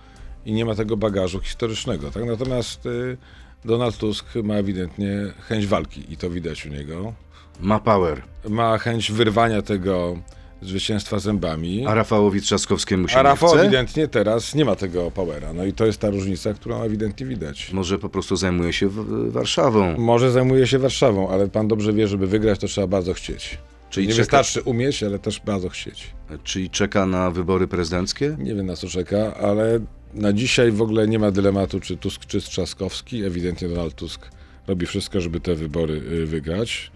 i 0.47 0.53
nie 0.53 0.65
ma 0.65 0.75
tego 0.75 0.97
bagażu 0.97 1.41
historycznego, 1.41 2.11
tak? 2.11 2.25
Natomiast 2.25 2.87
y, 2.87 3.17
Donald 3.65 3.97
Tusk 3.97 4.27
ma 4.45 4.55
ewidentnie 4.55 5.11
chęć 5.49 5.67
walki 5.67 6.05
i 6.13 6.17
to 6.17 6.31
widać 6.31 6.67
u 6.67 6.69
niego. 6.69 7.13
Ma 7.61 7.81
power, 7.81 8.23
Ma 8.49 8.79
chęć 8.79 9.13
wyrwania 9.13 9.63
tego 9.63 10.19
zwycięstwa 10.67 11.19
zębami. 11.19 11.87
a 11.87 11.95
Rafałowi 11.95 12.41
Trzaskowskiemu 12.41 13.09
się 13.09 13.15
A 13.15 13.19
nie 13.19 13.23
Rafał 13.23 13.49
chce. 13.51 13.61
ewidentnie 13.61 14.09
teraz 14.09 14.55
nie 14.55 14.65
ma 14.65 14.77
tego 14.77 15.11
powera. 15.11 15.53
No 15.53 15.65
i 15.65 15.73
to 15.73 15.87
jest 15.87 15.99
ta 15.99 16.11
różnica, 16.11 16.55
którą 16.55 16.83
ewidentnie 16.83 17.27
widać. 17.27 17.73
Może 17.73 17.99
po 17.99 18.09
prostu 18.09 18.37
zajmuje 18.37 18.73
się 18.73 18.89
w- 18.89 19.33
Warszawą. 19.33 19.99
Może 19.99 20.31
zajmuje 20.33 20.67
się 20.67 20.79
Warszawą, 20.79 21.29
ale 21.29 21.49
pan 21.49 21.69
dobrze 21.69 21.93
wie, 21.93 22.09
żeby 22.09 22.27
wygrać, 22.27 22.59
to 22.61 22.67
trzeba 22.67 22.87
bardzo 22.87 23.15
chcieć. 23.15 23.59
Czyli 23.91 24.07
nie 24.07 24.13
czeka- 24.13 24.23
wystarczy 24.23 24.63
umieć, 24.63 25.03
ale 25.03 25.19
też 25.19 25.41
bardzo 25.41 25.69
chcieć. 25.69 26.11
Czyli 26.45 26.71
czeka 26.71 27.07
na 27.07 27.31
wybory 27.31 27.69
prezydenckie? 27.69 28.37
Nie 28.39 28.55
wiem 28.55 28.67
na 28.67 28.77
co 28.77 28.89
czeka, 28.89 29.35
ale 29.35 29.81
na 30.15 30.33
dzisiaj 30.33 30.73
w 30.73 30.83
ogóle 30.83 31.09
nie 31.09 31.19
ma 31.19 31.31
dylematu, 31.31 31.81
czy 31.81 31.97
Tusk, 31.97 32.25
czy 32.27 32.41
Trzaskowski. 32.41 33.25
Ewidentnie 33.25 33.69
Donald 33.69 33.95
Tusk 33.95 34.29
robi 34.67 34.87
wszystko, 34.87 35.21
żeby 35.21 35.41
te 35.41 35.55
wybory 35.55 35.95
y, 35.95 36.27
wygrać. 36.27 36.91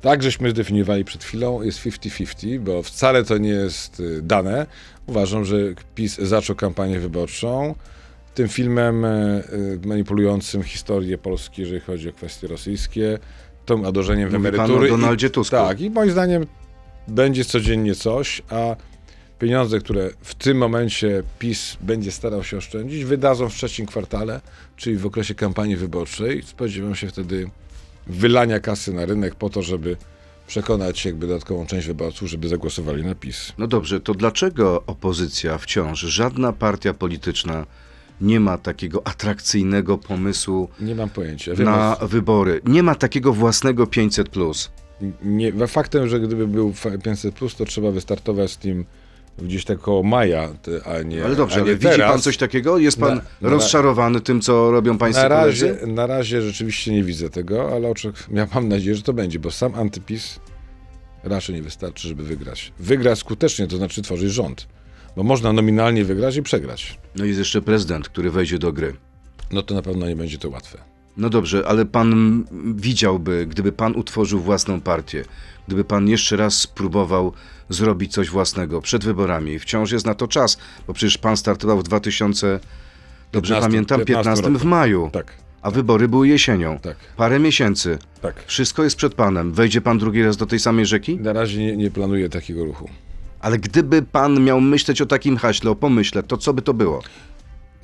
Tak, 0.00 0.22
żeśmy 0.22 0.50
zdefiniowali 0.50 1.04
przed 1.04 1.24
chwilą, 1.24 1.62
jest 1.62 1.80
50-50, 1.80 2.58
bo 2.58 2.82
wcale 2.82 3.24
to 3.24 3.38
nie 3.38 3.50
jest 3.50 4.00
y, 4.00 4.22
dane. 4.22 4.66
Uważam, 5.06 5.44
że 5.44 5.56
PiS 5.94 6.18
zaczął 6.18 6.56
kampanię 6.56 7.00
wyborczą 7.00 7.74
tym 8.34 8.48
filmem 8.48 9.04
y, 9.04 9.42
y, 9.84 9.86
manipulującym 9.86 10.62
historię 10.62 11.18
Polski, 11.18 11.62
jeżeli 11.62 11.80
chodzi 11.80 12.08
o 12.08 12.12
kwestie 12.12 12.46
rosyjskie, 12.46 13.18
tą 13.66 13.86
adorzeniem 13.86 14.30
w 14.30 14.34
emerytury. 14.34 14.86
o 14.86 14.98
Donaldzie 14.98 15.26
i, 15.26 15.30
Tusku. 15.30 15.56
Tak, 15.56 15.80
i 15.80 15.90
moim 15.90 16.10
zdaniem 16.10 16.46
będzie 17.08 17.44
codziennie 17.44 17.94
coś, 17.94 18.42
a 18.50 18.76
pieniądze, 19.38 19.78
które 19.78 20.10
w 20.20 20.34
tym 20.34 20.58
momencie 20.58 21.22
PiS 21.38 21.76
będzie 21.80 22.12
starał 22.12 22.44
się 22.44 22.56
oszczędzić, 22.56 23.04
wydadzą 23.04 23.48
w 23.48 23.54
trzecim 23.54 23.86
kwartale, 23.86 24.40
czyli 24.76 24.96
w 24.96 25.06
okresie 25.06 25.34
kampanii 25.34 25.76
wyborczej. 25.76 26.42
Spodziewam 26.42 26.94
się 26.94 27.08
wtedy 27.08 27.50
wylania 28.06 28.60
kasy 28.60 28.92
na 28.92 29.06
rynek 29.06 29.34
po 29.34 29.50
to, 29.50 29.62
żeby 29.62 29.96
przekonać 30.46 31.04
jakby 31.04 31.26
dodatkową 31.26 31.66
część 31.66 31.86
wyborców, 31.86 32.28
żeby 32.28 32.48
zagłosowali 32.48 33.04
na 33.04 33.14
PiS. 33.14 33.52
No 33.58 33.66
dobrze, 33.66 34.00
to 34.00 34.14
dlaczego 34.14 34.82
opozycja 34.86 35.58
wciąż, 35.58 36.00
żadna 36.00 36.52
partia 36.52 36.94
polityczna 36.94 37.66
nie 38.20 38.40
ma 38.40 38.58
takiego 38.58 39.06
atrakcyjnego 39.06 39.98
pomysłu 39.98 40.68
Nie 40.80 40.94
mam 40.94 41.10
pojęcia. 41.10 41.54
Wiem, 41.54 41.64
na 41.64 41.96
wybory? 42.02 42.60
Nie 42.66 42.82
ma 42.82 42.94
takiego 42.94 43.32
własnego 43.32 43.86
500 43.86 44.28
plus. 44.28 44.70
nie, 45.22 45.52
faktem, 45.66 46.08
że 46.08 46.20
gdyby 46.20 46.46
był 46.46 46.72
fa- 46.72 46.90
500+, 46.90 47.56
to 47.56 47.64
trzeba 47.64 47.90
wystartować 47.90 48.50
z 48.50 48.58
tym 48.58 48.84
gdzieś 49.38 49.64
tak 49.64 49.78
koło 49.78 50.02
maja, 50.02 50.48
a 50.84 51.02
nie 51.02 51.24
Ale 51.24 51.36
dobrze, 51.36 51.56
nie 51.56 51.62
ale 51.62 51.74
widzi 51.74 51.88
teraz. 51.88 52.12
pan 52.12 52.20
coś 52.20 52.36
takiego? 52.36 52.78
Jest 52.78 53.00
pan 53.00 53.14
Na- 53.16 53.22
na- 53.40 53.48
rozczarowany 53.50 54.20
tym, 54.20 54.40
co 54.40 54.70
robią 54.70 54.98
państwo 54.98 55.22
Na 55.22 55.28
razie, 55.28 55.66
koledzy? 55.66 55.86
na 55.86 56.06
razie 56.06 56.42
rzeczywiście 56.42 56.92
nie 56.92 57.04
widzę 57.04 57.30
tego, 57.30 57.72
ale 57.74 57.88
oczek, 57.88 58.14
ja 58.32 58.48
mam 58.54 58.68
nadzieję, 58.68 58.96
że 58.96 59.02
to 59.02 59.12
będzie, 59.12 59.38
bo 59.38 59.50
sam 59.50 59.74
antypis 59.74 60.40
raczej 61.24 61.54
nie 61.54 61.62
wystarczy, 61.62 62.08
żeby 62.08 62.22
wygrać. 62.24 62.72
Wygrać 62.78 63.18
skutecznie, 63.18 63.66
to 63.66 63.76
znaczy 63.76 64.02
tworzyć 64.02 64.32
rząd. 64.32 64.68
Bo 65.16 65.22
można 65.22 65.52
nominalnie 65.52 66.04
wygrać 66.04 66.36
i 66.36 66.42
przegrać. 66.42 66.98
No 67.16 67.24
jest 67.24 67.38
jeszcze 67.38 67.62
prezydent, 67.62 68.08
który 68.08 68.30
wejdzie 68.30 68.58
do 68.58 68.72
gry. 68.72 68.96
No 69.52 69.62
to 69.62 69.74
na 69.74 69.82
pewno 69.82 70.06
nie 70.08 70.16
będzie 70.16 70.38
to 70.38 70.48
łatwe. 70.50 70.78
No 71.16 71.30
dobrze, 71.30 71.64
ale 71.68 71.84
pan 71.86 72.44
widziałby, 72.74 73.46
gdyby 73.46 73.72
pan 73.72 73.94
utworzył 73.96 74.40
własną 74.40 74.80
partię, 74.80 75.24
gdyby 75.66 75.84
pan 75.84 76.08
jeszcze 76.08 76.36
raz 76.36 76.54
spróbował 76.54 77.32
zrobić 77.68 78.12
coś 78.12 78.30
własnego 78.30 78.80
przed 78.82 79.04
wyborami, 79.04 79.58
wciąż 79.58 79.92
jest 79.92 80.06
na 80.06 80.14
to 80.14 80.28
czas, 80.28 80.58
bo 80.86 80.92
przecież 80.92 81.18
pan 81.18 81.36
startował 81.36 81.78
w 81.78 81.82
2000, 81.82 82.60
dobrze 83.32 83.54
15, 83.54 83.70
pamiętam, 83.70 84.04
15 84.04 84.42
15 84.42 84.58
w 84.58 84.64
maju, 84.68 85.10
Tak, 85.12 85.32
a 85.62 85.70
wybory 85.70 86.08
były 86.08 86.28
jesienią. 86.28 86.78
tak, 86.78 86.96
Parę 87.16 87.38
miesięcy. 87.40 87.98
tak. 88.22 88.44
Wszystko 88.46 88.84
jest 88.84 88.96
przed 88.96 89.14
panem. 89.14 89.52
Wejdzie 89.52 89.80
pan 89.80 89.98
drugi 89.98 90.22
raz 90.24 90.36
do 90.36 90.46
tej 90.46 90.58
samej 90.58 90.86
rzeki? 90.86 91.16
Na 91.16 91.32
razie 91.32 91.58
nie, 91.58 91.76
nie 91.76 91.90
planuję 91.90 92.28
takiego 92.28 92.64
ruchu. 92.64 92.88
Ale 93.40 93.58
gdyby 93.58 94.02
pan 94.02 94.44
miał 94.44 94.60
myśleć 94.60 95.00
o 95.02 95.06
takim 95.06 95.36
haśle, 95.36 95.70
o 95.70 95.74
pomyśle, 95.74 96.22
to 96.22 96.36
co 96.36 96.52
by 96.54 96.62
to 96.62 96.74
było? 96.74 97.02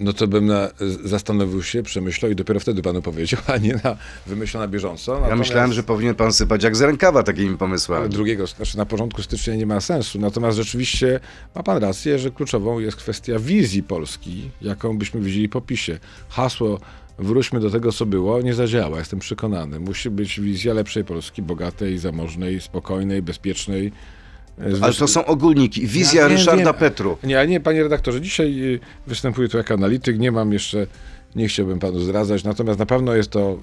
No 0.01 0.13
to 0.13 0.27
bym 0.29 0.47
na, 0.47 0.69
zastanowił 1.05 1.63
się, 1.63 1.83
przemyślał 1.83 2.31
i 2.31 2.35
dopiero 2.35 2.61
wtedy 2.61 2.83
panu 2.83 3.03
powiedział, 3.03 3.41
a 3.47 3.57
nie 3.57 3.81
na 3.85 3.97
wymyślał 4.27 4.63
na 4.63 4.69
bieżąco. 4.69 5.15
Ja 5.15 5.21
Natomiast- 5.21 5.39
myślałem, 5.39 5.73
że 5.73 5.83
powinien 5.83 6.15
pan 6.15 6.33
sypać 6.33 6.63
jak 6.63 6.77
z 6.77 6.81
rękawa 6.81 7.23
takimi 7.23 7.57
pomysłami. 7.57 8.09
drugiego, 8.09 8.47
znaczy 8.47 8.77
na 8.79 8.87
początku 8.87 9.23
stycznia 9.23 9.55
nie 9.55 9.67
ma 9.67 9.81
sensu. 9.81 10.19
Natomiast 10.21 10.57
rzeczywiście 10.57 11.21
ma 11.55 11.63
pan 11.63 11.79
rację, 11.79 12.19
że 12.19 12.31
kluczową 12.31 12.79
jest 12.79 12.97
kwestia 12.97 13.39
wizji 13.39 13.83
Polski, 13.83 14.51
jaką 14.63 14.99
byśmy 14.99 15.21
widzieli 15.21 15.49
po 15.49 15.61
PiSie. 15.61 15.99
Hasło 16.29 16.81
wróćmy 17.19 17.61
do 17.61 17.71
tego, 17.71 17.93
co 17.93 18.07
było, 18.07 18.43
nie 18.43 18.55
zadziała, 18.55 18.99
jestem 18.99 19.19
przekonany. 19.19 19.81
Musi 19.81 20.11
być 20.11 20.41
wizja 20.41 20.75
lepszej 20.75 21.05
Polski, 21.05 21.43
bogatej, 21.43 21.99
zamożnej, 21.99 22.61
spokojnej, 22.61 23.23
bezpiecznej. 23.23 23.93
Ale 24.83 24.93
to 24.93 25.09
są 25.09 25.25
ogólniki. 25.25 25.87
Wizja 25.87 26.23
Ja 26.23 26.29
wiem, 26.29 26.39
Ryszarda. 26.39 26.73
Petru. 26.73 27.19
Nie, 27.23 27.47
nie, 27.47 27.61
panie 27.61 27.83
redaktorze, 27.83 28.21
dzisiaj 28.21 28.75
y, 28.75 28.81
występuję 29.07 29.49
tu 29.49 29.57
jako 29.57 29.75
analityk, 29.75 30.19
nie 30.19 30.33
mam 30.33 30.53
jeszcze, 30.53 30.87
nie 31.37 31.49
chciałbym 31.49 31.79
panu 31.79 32.01
zdradzać, 32.01 32.45
natomiast 32.45 32.79
na 32.79 32.87
pewno 32.87 33.15
jest 33.15 33.31
to, 33.31 33.59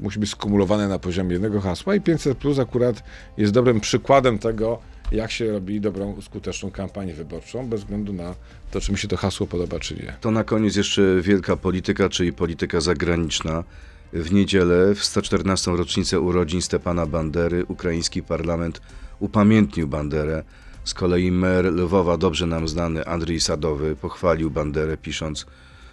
musi 0.00 0.18
być 0.18 0.30
skumulowane 0.30 0.88
na 0.88 0.98
poziomie 0.98 1.32
jednego 1.32 1.60
hasła 1.60 1.94
i 1.94 2.00
500 2.00 2.38
Plus 2.38 2.58
akurat 2.58 3.02
jest 3.36 3.52
dobrym 3.52 3.80
przykładem 3.80 4.38
tego, 4.38 4.78
jak 5.12 5.30
się 5.30 5.52
robi 5.52 5.80
dobrą, 5.80 6.22
skuteczną 6.22 6.70
kampanię 6.70 7.14
wyborczą, 7.14 7.68
bez 7.68 7.80
względu 7.80 8.12
na 8.12 8.34
to, 8.70 8.80
czy 8.80 8.92
mi 8.92 8.98
się 8.98 9.08
to 9.08 9.16
hasło 9.16 9.46
podoba, 9.46 9.80
czy 9.80 9.94
nie. 9.94 10.14
To 10.20 10.30
na 10.30 10.44
koniec 10.44 10.76
jeszcze 10.76 11.02
wielka 11.22 11.56
polityka, 11.56 12.08
czyli 12.08 12.32
polityka 12.32 12.80
zagraniczna. 12.80 13.64
W 14.12 14.32
niedzielę, 14.32 14.94
w 14.94 15.04
114. 15.04 15.70
rocznicę 15.70 16.20
urodzin 16.20 16.62
Stepana 16.62 17.06
Bandery, 17.06 17.64
ukraiński 17.64 18.22
parlament 18.22 18.80
upamiętnił 19.20 19.88
Banderę. 19.88 20.44
Z 20.84 20.94
kolei 20.94 21.30
mer 21.32 21.64
Lwowa, 21.64 22.16
dobrze 22.16 22.46
nam 22.46 22.68
znany 22.68 23.04
Andrzej 23.06 23.40
Sadowy, 23.40 23.96
pochwalił 23.96 24.50
Banderę, 24.50 24.96
pisząc, 24.96 25.46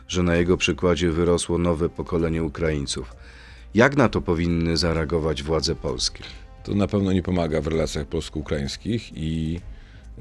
że 0.07 0.23
na 0.23 0.35
jego 0.35 0.57
przykładzie 0.57 1.11
wyrosło 1.11 1.57
nowe 1.57 1.89
pokolenie 1.89 2.43
Ukraińców. 2.43 3.15
Jak 3.73 3.97
na 3.97 4.09
to 4.09 4.21
powinny 4.21 4.77
zareagować 4.77 5.43
władze 5.43 5.75
polskie? 5.75 6.23
To 6.63 6.75
na 6.75 6.87
pewno 6.87 7.13
nie 7.13 7.23
pomaga 7.23 7.61
w 7.61 7.67
relacjach 7.67 8.07
polsko-ukraińskich 8.07 9.17
i 9.17 9.59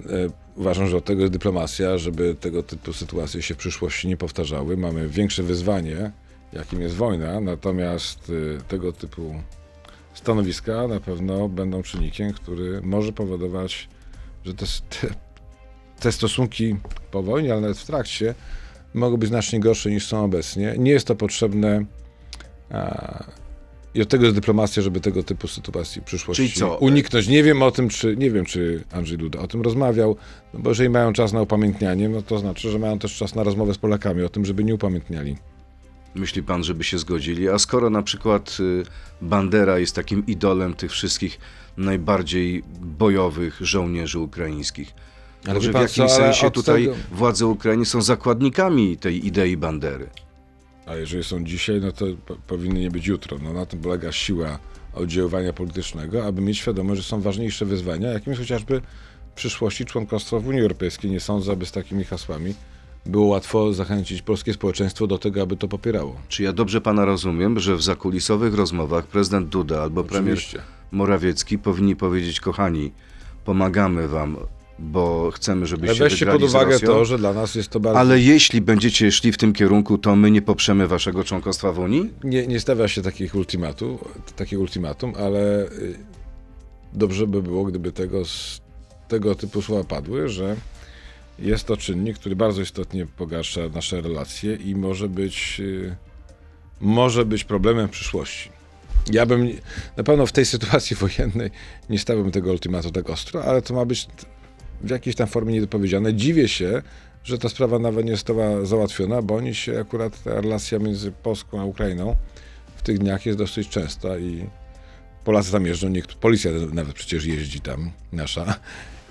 e, 0.06 0.28
uważam, 0.56 0.86
że 0.86 0.96
od 0.96 1.04
tego 1.04 1.20
jest 1.20 1.32
dyplomacja, 1.32 1.98
żeby 1.98 2.34
tego 2.40 2.62
typu 2.62 2.92
sytuacje 2.92 3.42
się 3.42 3.54
w 3.54 3.58
przyszłości 3.58 4.08
nie 4.08 4.16
powtarzały. 4.16 4.76
Mamy 4.76 5.08
większe 5.08 5.42
wyzwanie, 5.42 6.12
jakim 6.54 6.80
jest 6.80 6.94
wojna, 6.94 7.40
natomiast 7.40 8.32
e, 8.58 8.62
tego 8.62 8.92
typu 8.92 9.34
stanowiska 10.14 10.88
na 10.88 11.00
pewno 11.00 11.48
będą 11.48 11.82
czynnikiem, 11.82 12.32
który 12.32 12.80
może 12.82 13.12
powodować, 13.12 13.88
że 14.44 14.54
te, 14.54 14.66
te, 14.66 15.14
te 16.00 16.12
stosunki 16.12 16.76
po 17.10 17.22
wojnie, 17.22 17.52
ale 17.52 17.60
nawet 17.60 17.78
w 17.78 17.86
trakcie, 17.86 18.34
mogą 18.94 19.16
być 19.16 19.28
znacznie 19.28 19.60
gorsze 19.60 19.90
niż 19.90 20.06
są 20.06 20.24
obecnie. 20.24 20.74
Nie 20.78 20.90
jest 20.90 21.06
to 21.06 21.14
potrzebne. 21.14 21.84
A, 22.70 23.24
i 23.94 24.02
od 24.02 24.08
tego 24.08 24.24
jest 24.24 24.36
dyplomacja, 24.36 24.82
żeby 24.82 25.00
tego 25.00 25.22
typu 25.22 25.48
sytuacji 25.48 26.00
w 26.00 26.04
przyszłości 26.04 26.48
Czyli 26.48 26.60
co? 26.60 26.76
uniknąć. 26.76 27.28
Nie 27.28 27.42
wiem 27.42 27.62
o 27.62 27.70
tym, 27.70 27.88
czy 27.88 28.16
nie 28.16 28.30
wiem, 28.30 28.44
czy 28.44 28.84
Andrzej 28.92 29.18
Duda 29.18 29.38
o 29.38 29.46
tym 29.46 29.62
rozmawiał, 29.62 30.16
no 30.54 30.60
bo 30.60 30.70
jeżeli 30.70 30.88
mają 30.88 31.12
czas 31.12 31.32
na 31.32 31.42
upamiętnianie, 31.42 32.08
no 32.08 32.22
to 32.22 32.38
znaczy, 32.38 32.70
że 32.70 32.78
mają 32.78 32.98
też 32.98 33.16
czas 33.16 33.34
na 33.34 33.42
rozmowę 33.42 33.74
z 33.74 33.78
Polakami 33.78 34.22
o 34.22 34.28
tym, 34.28 34.44
żeby 34.44 34.64
nie 34.64 34.74
upamiętniali. 34.74 35.36
Myśli 36.14 36.42
pan, 36.42 36.64
żeby 36.64 36.84
się 36.84 36.98
zgodzili? 36.98 37.48
A 37.48 37.58
skoro 37.58 37.90
na 37.90 38.02
przykład 38.02 38.56
y, 38.60 38.82
Bandera 39.22 39.78
jest 39.78 39.94
takim 39.94 40.26
idolem 40.26 40.74
tych 40.74 40.90
wszystkich 40.92 41.38
najbardziej 41.76 42.62
bojowych 42.80 43.58
żołnierzy 43.60 44.18
ukraińskich, 44.18 44.94
Ale 45.44 45.54
może 45.54 45.70
w 45.72 45.74
jakimś 45.74 46.10
co, 46.10 46.16
sensie 46.16 46.50
tutaj 46.50 46.84
tego- 46.84 46.96
władze 47.12 47.46
Ukrainy 47.46 47.84
są 47.84 48.02
zakładnikami 48.02 48.96
tej 48.96 49.26
idei 49.26 49.56
Bandery? 49.56 50.08
A 50.86 50.96
jeżeli 50.96 51.24
są 51.24 51.44
dzisiaj, 51.44 51.80
no 51.80 51.92
to 51.92 52.06
po, 52.26 52.36
powinny 52.36 52.80
nie 52.80 52.90
być 52.90 53.06
jutro. 53.06 53.38
No 53.42 53.52
na 53.52 53.66
tym 53.66 53.80
polega 53.80 54.12
siła 54.12 54.58
oddziaływania 54.94 55.52
politycznego, 55.52 56.24
aby 56.26 56.42
mieć 56.42 56.58
świadomość, 56.58 57.00
że 57.02 57.08
są 57.08 57.20
ważniejsze 57.20 57.66
wyzwania, 57.66 58.08
jakim 58.12 58.30
jest 58.30 58.42
chociażby 58.42 58.80
przyszłości 59.34 59.84
członkostwa 59.84 60.38
w 60.38 60.46
Unii 60.46 60.60
Europejskiej. 60.60 61.10
Nie 61.10 61.20
sądzę, 61.20 61.52
aby 61.52 61.66
z 61.66 61.72
takimi 61.72 62.04
hasłami 62.04 62.54
było 63.06 63.26
łatwo 63.26 63.72
zachęcić 63.72 64.22
polskie 64.22 64.52
społeczeństwo 64.52 65.06
do 65.06 65.18
tego, 65.18 65.42
aby 65.42 65.56
to 65.56 65.68
popierało. 65.68 66.16
Czy 66.28 66.42
ja 66.42 66.52
dobrze 66.52 66.80
pana 66.80 67.04
rozumiem, 67.04 67.60
że 67.60 67.76
w 67.76 67.82
zakulisowych 67.82 68.54
rozmowach 68.54 69.06
prezydent 69.06 69.48
Duda 69.48 69.82
albo 69.82 70.04
premier 70.04 70.34
Oczywiście. 70.34 70.62
Morawiecki 70.92 71.58
powinni 71.58 71.96
powiedzieć, 71.96 72.40
kochani, 72.40 72.92
pomagamy 73.44 74.08
wam, 74.08 74.36
bo 74.78 75.30
chcemy, 75.30 75.58
Ale 75.58 75.66
żebyście 75.66 76.04
weźcie 76.04 76.18
wygrali 76.18 76.40
pod 76.40 76.50
uwagę 76.50 76.72
Rosją, 76.72 76.88
to, 76.88 77.04
że 77.04 77.18
dla 77.18 77.32
nas 77.32 77.54
jest 77.54 77.68
to 77.68 77.80
bardzo... 77.80 78.00
ale 78.00 78.20
jeśli 78.20 78.60
będziecie 78.60 79.12
szli 79.12 79.32
w 79.32 79.38
tym 79.38 79.52
kierunku, 79.52 79.98
to 79.98 80.16
my 80.16 80.30
nie 80.30 80.42
poprzemy 80.42 80.86
waszego 80.88 81.24
członkostwa 81.24 81.72
w 81.72 81.78
Unii? 81.78 82.10
Nie, 82.24 82.46
nie 82.46 82.60
stawia 82.60 82.88
się 82.88 83.02
takich 83.02 83.34
ultimatu, 83.34 83.98
takiego 84.36 84.62
ultimatum, 84.62 85.12
ale 85.18 85.62
y, 85.62 85.98
dobrze 86.92 87.26
by 87.26 87.42
było, 87.42 87.64
gdyby 87.64 87.92
tego, 87.92 88.22
tego 89.08 89.34
typu 89.34 89.62
słowa 89.62 89.84
padły, 89.84 90.28
że 90.28 90.56
jest 91.38 91.64
to 91.64 91.76
czynnik, 91.76 92.18
który 92.18 92.36
bardzo 92.36 92.62
istotnie 92.62 93.06
pogarsza 93.06 93.60
nasze 93.74 94.00
relacje 94.00 94.54
i 94.54 94.74
może 94.74 95.08
być, 95.08 95.60
y, 95.60 95.96
może 96.80 97.24
być 97.24 97.44
problemem 97.44 97.88
w 97.88 97.90
przyszłości. 97.90 98.50
Ja 99.12 99.26
bym 99.26 99.48
na 99.96 100.04
pewno 100.04 100.26
w 100.26 100.32
tej 100.32 100.46
sytuacji 100.46 100.96
wojennej 100.96 101.50
nie 101.90 101.98
stawiałbym 101.98 102.32
tego 102.32 102.50
ultimatu 102.50 102.90
tak 102.90 103.10
ostro, 103.10 103.44
ale 103.44 103.62
to 103.62 103.74
ma 103.74 103.84
być 103.84 104.08
w 104.80 104.90
jakiejś 104.90 105.16
tam 105.16 105.26
formie 105.26 105.52
niedopowiedziane. 105.52 106.14
Dziwię 106.14 106.48
się, 106.48 106.82
że 107.24 107.38
ta 107.38 107.48
sprawa 107.48 107.78
nawet 107.78 108.06
nie 108.06 108.12
została 108.12 108.64
załatwiona, 108.64 109.22
bo 109.22 109.36
oni 109.36 109.54
się 109.54 109.80
akurat, 109.80 110.22
ta 110.22 110.40
relacja 110.40 110.78
między 110.78 111.12
Polską 111.12 111.60
a 111.60 111.64
Ukrainą 111.64 112.16
w 112.76 112.82
tych 112.82 112.98
dniach 112.98 113.26
jest 113.26 113.38
dosyć 113.38 113.68
częsta 113.68 114.18
i 114.18 114.46
Polacy 115.24 115.52
tam 115.52 115.66
jeżdżą, 115.66 115.92
policja 116.20 116.50
nawet 116.72 116.94
przecież 116.94 117.24
jeździ 117.24 117.60
tam, 117.60 117.90
nasza. 118.12 118.60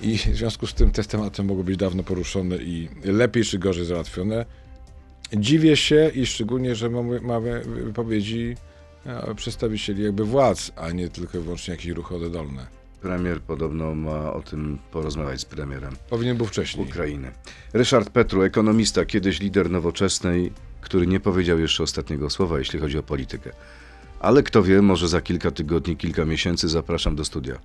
I 0.02 0.17
w 0.17 0.36
związku 0.36 0.67
z 0.67 0.73
tym 0.73 0.91
te 0.91 1.04
tematy 1.04 1.43
mogą 1.43 1.63
być 1.63 1.78
dawno 1.78 2.04
poruszone 2.04 2.56
i 2.56 2.89
lepiej 3.04 3.43
czy 3.43 3.60
gorzej 3.60 3.86
załatwione. 3.86 4.45
Dziwię 5.34 5.78
się 5.78 6.12
i 6.15 6.26
szczególnie, 6.26 6.76
że 6.76 6.89
mamy, 6.89 7.21
mamy 7.21 7.62
wypowiedzi 7.63 8.56
e, 9.06 9.36
przedstawicieli 9.36 10.04
jakby 10.04 10.23
władz, 10.23 10.71
a 10.76 10.91
nie 10.91 11.10
tylko 11.10 11.38
i 11.38 11.41
wyłącznie 11.41 11.71
jakieś 11.71 11.91
ruchy 11.91 12.15
oddolne. 12.15 12.67
Premier 13.02 13.41
podobno 13.41 13.95
ma 13.95 14.34
o 14.34 14.41
tym 14.41 14.80
porozmawiać 14.91 15.41
z 15.41 15.45
premierem 15.45 15.95
Powinien 16.10 16.38
był 16.38 16.45
wcześniej. 16.45 16.88
Ukrainy. 16.88 17.32
Ryszard 17.73 18.10
Petru, 18.10 18.41
ekonomista, 18.41 19.06
kiedyś 19.06 19.39
lider 19.39 19.69
nowoczesnej, 19.69 20.52
który 20.82 21.08
nie 21.08 21.19
powiedział 21.19 21.60
jeszcze 21.60 21.84
ostatniego 21.84 22.30
słowa, 22.30 22.60
jeśli 22.60 22.80
chodzi 22.80 22.97
o 22.97 23.04
politykę. 23.04 23.52
Ale 24.23 24.43
kto 24.43 24.63
wie, 24.63 24.81
może 24.81 25.07
za 25.07 25.21
kilka 25.21 25.51
tygodni, 25.51 25.97
kilka 25.97 26.25
miesięcy 26.25 26.69
zapraszam 26.69 27.15
do 27.15 27.25
studia. 27.25 27.55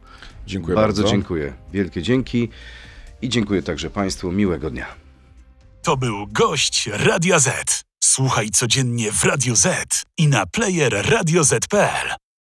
Dziękuję 0.46 0.74
bardzo, 0.74 1.02
bardzo. 1.02 1.16
dziękuję. 1.16 1.54
Wielkie 1.72 2.02
dzięki 2.02 2.48
i 3.22 3.28
dziękuję 3.28 3.62
także 3.62 3.90
Państwu. 3.90 4.32
Miłego 4.32 4.70
dnia. 4.70 4.86
To 5.82 5.96
był 5.96 6.26
gość 6.26 6.86
Radia 6.92 7.38
Z. 7.38 7.82
Słuchaj 8.04 8.50
codziennie 8.50 9.12
w 9.12 9.24
Radio 9.24 9.56
Z 9.56 10.02
i 10.18 10.28
na 10.28 10.46
player 10.46 11.10
radioz.pl. 11.10 12.27